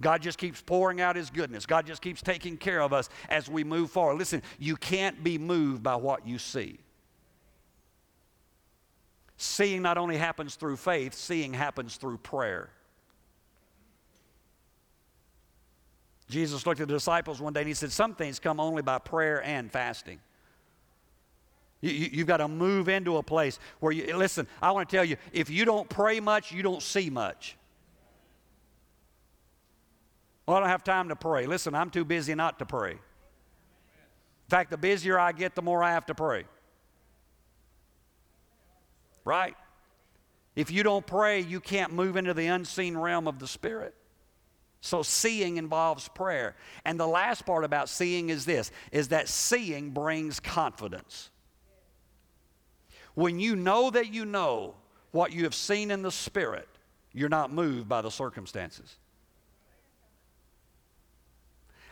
God 0.00 0.22
just 0.22 0.38
keeps 0.38 0.60
pouring 0.60 1.00
out 1.00 1.16
His 1.16 1.30
goodness. 1.30 1.64
God 1.66 1.86
just 1.86 2.02
keeps 2.02 2.20
taking 2.20 2.56
care 2.56 2.80
of 2.80 2.92
us 2.92 3.08
as 3.28 3.48
we 3.48 3.64
move 3.64 3.90
forward. 3.90 4.18
Listen, 4.18 4.42
you 4.58 4.76
can't 4.76 5.24
be 5.24 5.38
moved 5.38 5.82
by 5.82 5.96
what 5.96 6.26
you 6.26 6.38
see. 6.38 6.78
Seeing 9.38 9.82
not 9.82 9.98
only 9.98 10.16
happens 10.16 10.54
through 10.54 10.76
faith, 10.76 11.14
seeing 11.14 11.52
happens 11.52 11.96
through 11.96 12.18
prayer. 12.18 12.70
Jesus 16.28 16.66
looked 16.66 16.80
at 16.80 16.88
the 16.88 16.94
disciples 16.94 17.40
one 17.40 17.52
day 17.52 17.60
and 17.60 17.68
he 17.68 17.74
said, 17.74 17.92
Some 17.92 18.14
things 18.14 18.38
come 18.38 18.60
only 18.60 18.82
by 18.82 18.98
prayer 18.98 19.42
and 19.42 19.70
fasting. 19.70 20.20
You, 21.82 22.18
have 22.18 22.26
got 22.26 22.38
to 22.38 22.48
move 22.48 22.88
into 22.88 23.18
a 23.18 23.22
place 23.22 23.58
where 23.80 23.92
you, 23.92 24.16
listen, 24.16 24.48
I 24.62 24.72
want 24.72 24.88
to 24.88 24.96
tell 24.96 25.04
you, 25.04 25.16
if 25.32 25.50
you 25.50 25.64
don't 25.64 25.88
pray 25.88 26.20
much, 26.20 26.50
you 26.50 26.62
don't 26.62 26.82
see 26.82 27.10
much. 27.10 27.56
Well, 30.46 30.56
I 30.56 30.60
don't 30.60 30.68
have 30.68 30.84
time 30.84 31.08
to 31.08 31.16
pray. 31.16 31.46
Listen, 31.46 31.74
I'm 31.74 31.90
too 31.90 32.04
busy 32.04 32.34
not 32.34 32.58
to 32.60 32.66
pray. 32.66 32.92
In 32.92 34.50
fact, 34.50 34.70
the 34.70 34.76
busier 34.76 35.18
I 35.18 35.32
get, 35.32 35.56
the 35.56 35.62
more 35.62 35.82
I 35.82 35.92
have 35.92 36.06
to 36.06 36.14
pray. 36.14 36.44
Right? 39.24 39.56
If 40.54 40.70
you 40.70 40.84
don't 40.84 41.04
pray, 41.04 41.40
you 41.40 41.60
can't 41.60 41.92
move 41.92 42.16
into 42.16 42.32
the 42.32 42.46
unseen 42.46 42.96
realm 42.96 43.26
of 43.26 43.40
the 43.40 43.48
Spirit. 43.48 43.94
So 44.80 45.02
seeing 45.02 45.56
involves 45.56 46.06
prayer. 46.08 46.54
And 46.84 46.98
the 46.98 47.08
last 47.08 47.44
part 47.44 47.64
about 47.64 47.88
seeing 47.88 48.28
is 48.28 48.44
this 48.44 48.70
is 48.92 49.08
that 49.08 49.28
seeing 49.28 49.90
brings 49.90 50.38
confidence. 50.38 51.30
When 53.14 53.40
you 53.40 53.56
know 53.56 53.90
that 53.90 54.12
you 54.12 54.24
know 54.24 54.74
what 55.10 55.32
you 55.32 55.42
have 55.44 55.54
seen 55.54 55.90
in 55.90 56.02
the 56.02 56.12
Spirit, 56.12 56.68
you're 57.12 57.28
not 57.28 57.52
moved 57.52 57.88
by 57.88 58.00
the 58.00 58.10
circumstances. 58.10 58.96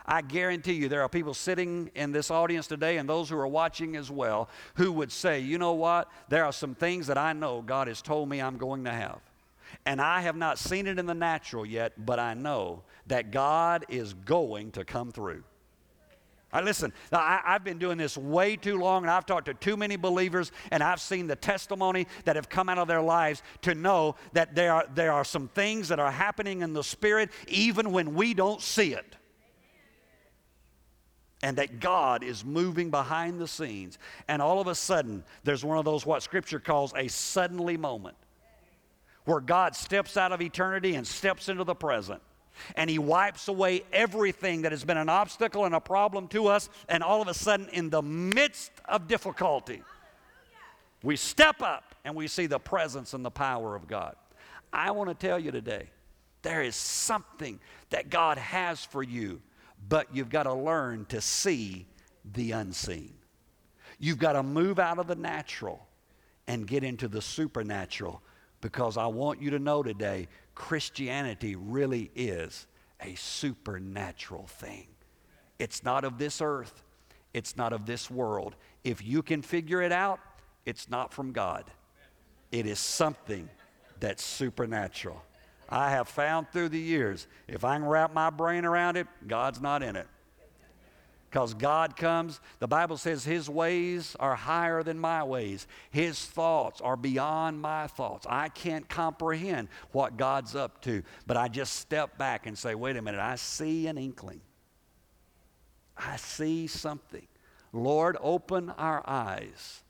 I 0.06 0.20
guarantee 0.20 0.74
you 0.74 0.88
there 0.88 1.02
are 1.02 1.08
people 1.08 1.32
sitting 1.32 1.90
in 1.94 2.12
this 2.12 2.30
audience 2.30 2.66
today 2.66 2.98
and 2.98 3.08
those 3.08 3.30
who 3.30 3.38
are 3.38 3.46
watching 3.46 3.96
as 3.96 4.10
well 4.10 4.50
who 4.74 4.92
would 4.92 5.10
say, 5.10 5.40
you 5.40 5.56
know 5.56 5.72
what? 5.72 6.10
There 6.28 6.44
are 6.44 6.52
some 6.52 6.74
things 6.74 7.06
that 7.06 7.16
I 7.16 7.32
know 7.32 7.62
God 7.62 7.88
has 7.88 8.02
told 8.02 8.28
me 8.28 8.42
I'm 8.42 8.58
going 8.58 8.84
to 8.84 8.92
have. 8.92 9.20
And 9.86 10.00
I 10.00 10.20
have 10.20 10.36
not 10.36 10.58
seen 10.58 10.86
it 10.86 10.98
in 10.98 11.06
the 11.06 11.14
natural 11.14 11.64
yet, 11.64 11.92
but 12.04 12.18
I 12.18 12.34
know 12.34 12.82
that 13.06 13.30
God 13.30 13.86
is 13.88 14.12
going 14.12 14.72
to 14.72 14.84
come 14.84 15.10
through. 15.10 15.42
I 16.52 16.60
listen, 16.60 16.92
I, 17.10 17.40
have 17.44 17.64
been 17.64 17.78
doing 17.78 17.98
this 17.98 18.16
way 18.16 18.54
too 18.54 18.78
long, 18.78 19.02
and 19.02 19.10
I've 19.10 19.26
talked 19.26 19.46
to 19.46 19.54
too 19.54 19.76
many 19.76 19.96
believers, 19.96 20.52
and 20.70 20.84
I've 20.84 21.00
seen 21.00 21.26
the 21.26 21.34
testimony 21.34 22.06
that 22.26 22.36
have 22.36 22.48
come 22.48 22.68
out 22.68 22.78
of 22.78 22.86
their 22.86 23.02
lives 23.02 23.42
to 23.62 23.74
know 23.74 24.14
that 24.34 24.54
there 24.54 24.72
are, 24.72 24.86
there 24.94 25.10
are 25.10 25.24
some 25.24 25.48
things 25.48 25.88
that 25.88 25.98
are 25.98 26.12
happening 26.12 26.60
in 26.62 26.72
the 26.72 26.84
Spirit 26.84 27.30
even 27.48 27.90
when 27.90 28.14
we 28.14 28.34
don't 28.34 28.60
see 28.60 28.94
it 28.94 29.16
and 31.44 31.58
that 31.58 31.78
God 31.78 32.24
is 32.24 32.42
moving 32.42 32.88
behind 32.88 33.38
the 33.38 33.46
scenes. 33.46 33.98
And 34.28 34.40
all 34.40 34.62
of 34.62 34.66
a 34.66 34.74
sudden, 34.74 35.22
there's 35.44 35.62
one 35.62 35.76
of 35.76 35.84
those 35.84 36.06
what 36.06 36.22
Scripture 36.22 36.58
calls 36.58 36.94
a 36.96 37.06
suddenly 37.08 37.76
moment 37.76 38.16
where 39.26 39.40
God 39.40 39.76
steps 39.76 40.16
out 40.16 40.32
of 40.32 40.40
eternity 40.40 40.94
and 40.94 41.06
steps 41.06 41.50
into 41.50 41.62
the 41.62 41.74
present. 41.74 42.22
And 42.76 42.88
he 42.88 42.98
wipes 42.98 43.48
away 43.48 43.84
everything 43.92 44.62
that 44.62 44.72
has 44.72 44.86
been 44.86 44.96
an 44.96 45.10
obstacle 45.10 45.66
and 45.66 45.74
a 45.74 45.80
problem 45.80 46.28
to 46.28 46.46
us. 46.46 46.70
And 46.88 47.02
all 47.02 47.20
of 47.20 47.28
a 47.28 47.34
sudden, 47.34 47.68
in 47.74 47.90
the 47.90 48.00
midst 48.00 48.72
of 48.86 49.06
difficulty, 49.06 49.82
we 51.02 51.14
step 51.14 51.60
up 51.60 51.94
and 52.06 52.14
we 52.14 52.26
see 52.26 52.46
the 52.46 52.58
presence 52.58 53.12
and 53.12 53.22
the 53.22 53.30
power 53.30 53.76
of 53.76 53.86
God. 53.86 54.16
I 54.72 54.92
want 54.92 55.10
to 55.10 55.26
tell 55.26 55.38
you 55.38 55.50
today 55.50 55.90
there 56.40 56.62
is 56.62 56.74
something 56.74 57.60
that 57.90 58.08
God 58.08 58.38
has 58.38 58.82
for 58.82 59.02
you 59.02 59.42
but 59.88 60.14
you've 60.14 60.30
got 60.30 60.44
to 60.44 60.54
learn 60.54 61.06
to 61.06 61.20
see 61.20 61.86
the 62.32 62.52
unseen. 62.52 63.14
You've 63.98 64.18
got 64.18 64.32
to 64.32 64.42
move 64.42 64.78
out 64.78 64.98
of 64.98 65.06
the 65.06 65.14
natural 65.14 65.86
and 66.46 66.66
get 66.66 66.84
into 66.84 67.08
the 67.08 67.22
supernatural 67.22 68.22
because 68.60 68.96
I 68.96 69.06
want 69.06 69.40
you 69.40 69.50
to 69.50 69.58
know 69.58 69.82
today 69.82 70.28
Christianity 70.54 71.56
really 71.56 72.10
is 72.14 72.66
a 73.00 73.14
supernatural 73.14 74.46
thing. 74.46 74.86
It's 75.58 75.84
not 75.84 76.04
of 76.04 76.18
this 76.18 76.40
earth, 76.40 76.82
it's 77.32 77.56
not 77.56 77.72
of 77.72 77.86
this 77.86 78.10
world. 78.10 78.56
If 78.82 79.04
you 79.04 79.22
can 79.22 79.42
figure 79.42 79.82
it 79.82 79.92
out, 79.92 80.20
it's 80.64 80.88
not 80.88 81.12
from 81.12 81.32
God, 81.32 81.64
it 82.50 82.66
is 82.66 82.78
something 82.78 83.48
that's 84.00 84.24
supernatural. 84.24 85.22
I 85.74 85.90
have 85.90 86.06
found 86.06 86.48
through 86.50 86.68
the 86.68 86.78
years, 86.78 87.26
if 87.48 87.64
I 87.64 87.74
can 87.74 87.84
wrap 87.84 88.14
my 88.14 88.30
brain 88.30 88.64
around 88.64 88.96
it, 88.96 89.08
God's 89.26 89.60
not 89.60 89.82
in 89.82 89.96
it. 89.96 90.06
Because 91.28 91.52
God 91.52 91.96
comes, 91.96 92.38
the 92.60 92.68
Bible 92.68 92.96
says 92.96 93.24
His 93.24 93.50
ways 93.50 94.14
are 94.20 94.36
higher 94.36 94.84
than 94.84 95.00
my 95.00 95.24
ways. 95.24 95.66
His 95.90 96.24
thoughts 96.24 96.80
are 96.80 96.96
beyond 96.96 97.60
my 97.60 97.88
thoughts. 97.88 98.24
I 98.30 98.50
can't 98.50 98.88
comprehend 98.88 99.66
what 99.90 100.16
God's 100.16 100.54
up 100.54 100.80
to, 100.82 101.02
but 101.26 101.36
I 101.36 101.48
just 101.48 101.72
step 101.72 102.18
back 102.18 102.46
and 102.46 102.56
say, 102.56 102.76
wait 102.76 102.96
a 102.96 103.02
minute, 103.02 103.18
I 103.18 103.34
see 103.34 103.88
an 103.88 103.98
inkling. 103.98 104.42
I 105.96 106.18
see 106.18 106.68
something. 106.68 107.26
Lord, 107.72 108.16
open 108.20 108.70
our 108.70 109.02
eyes 109.04 109.82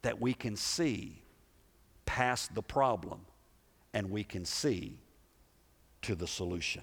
that 0.00 0.18
we 0.18 0.32
can 0.32 0.56
see 0.56 1.20
past 2.06 2.54
the 2.54 2.62
problem 2.62 3.26
and 3.94 4.10
we 4.10 4.24
can 4.24 4.44
see 4.44 4.98
to 6.02 6.14
the 6.14 6.26
solution. 6.26 6.82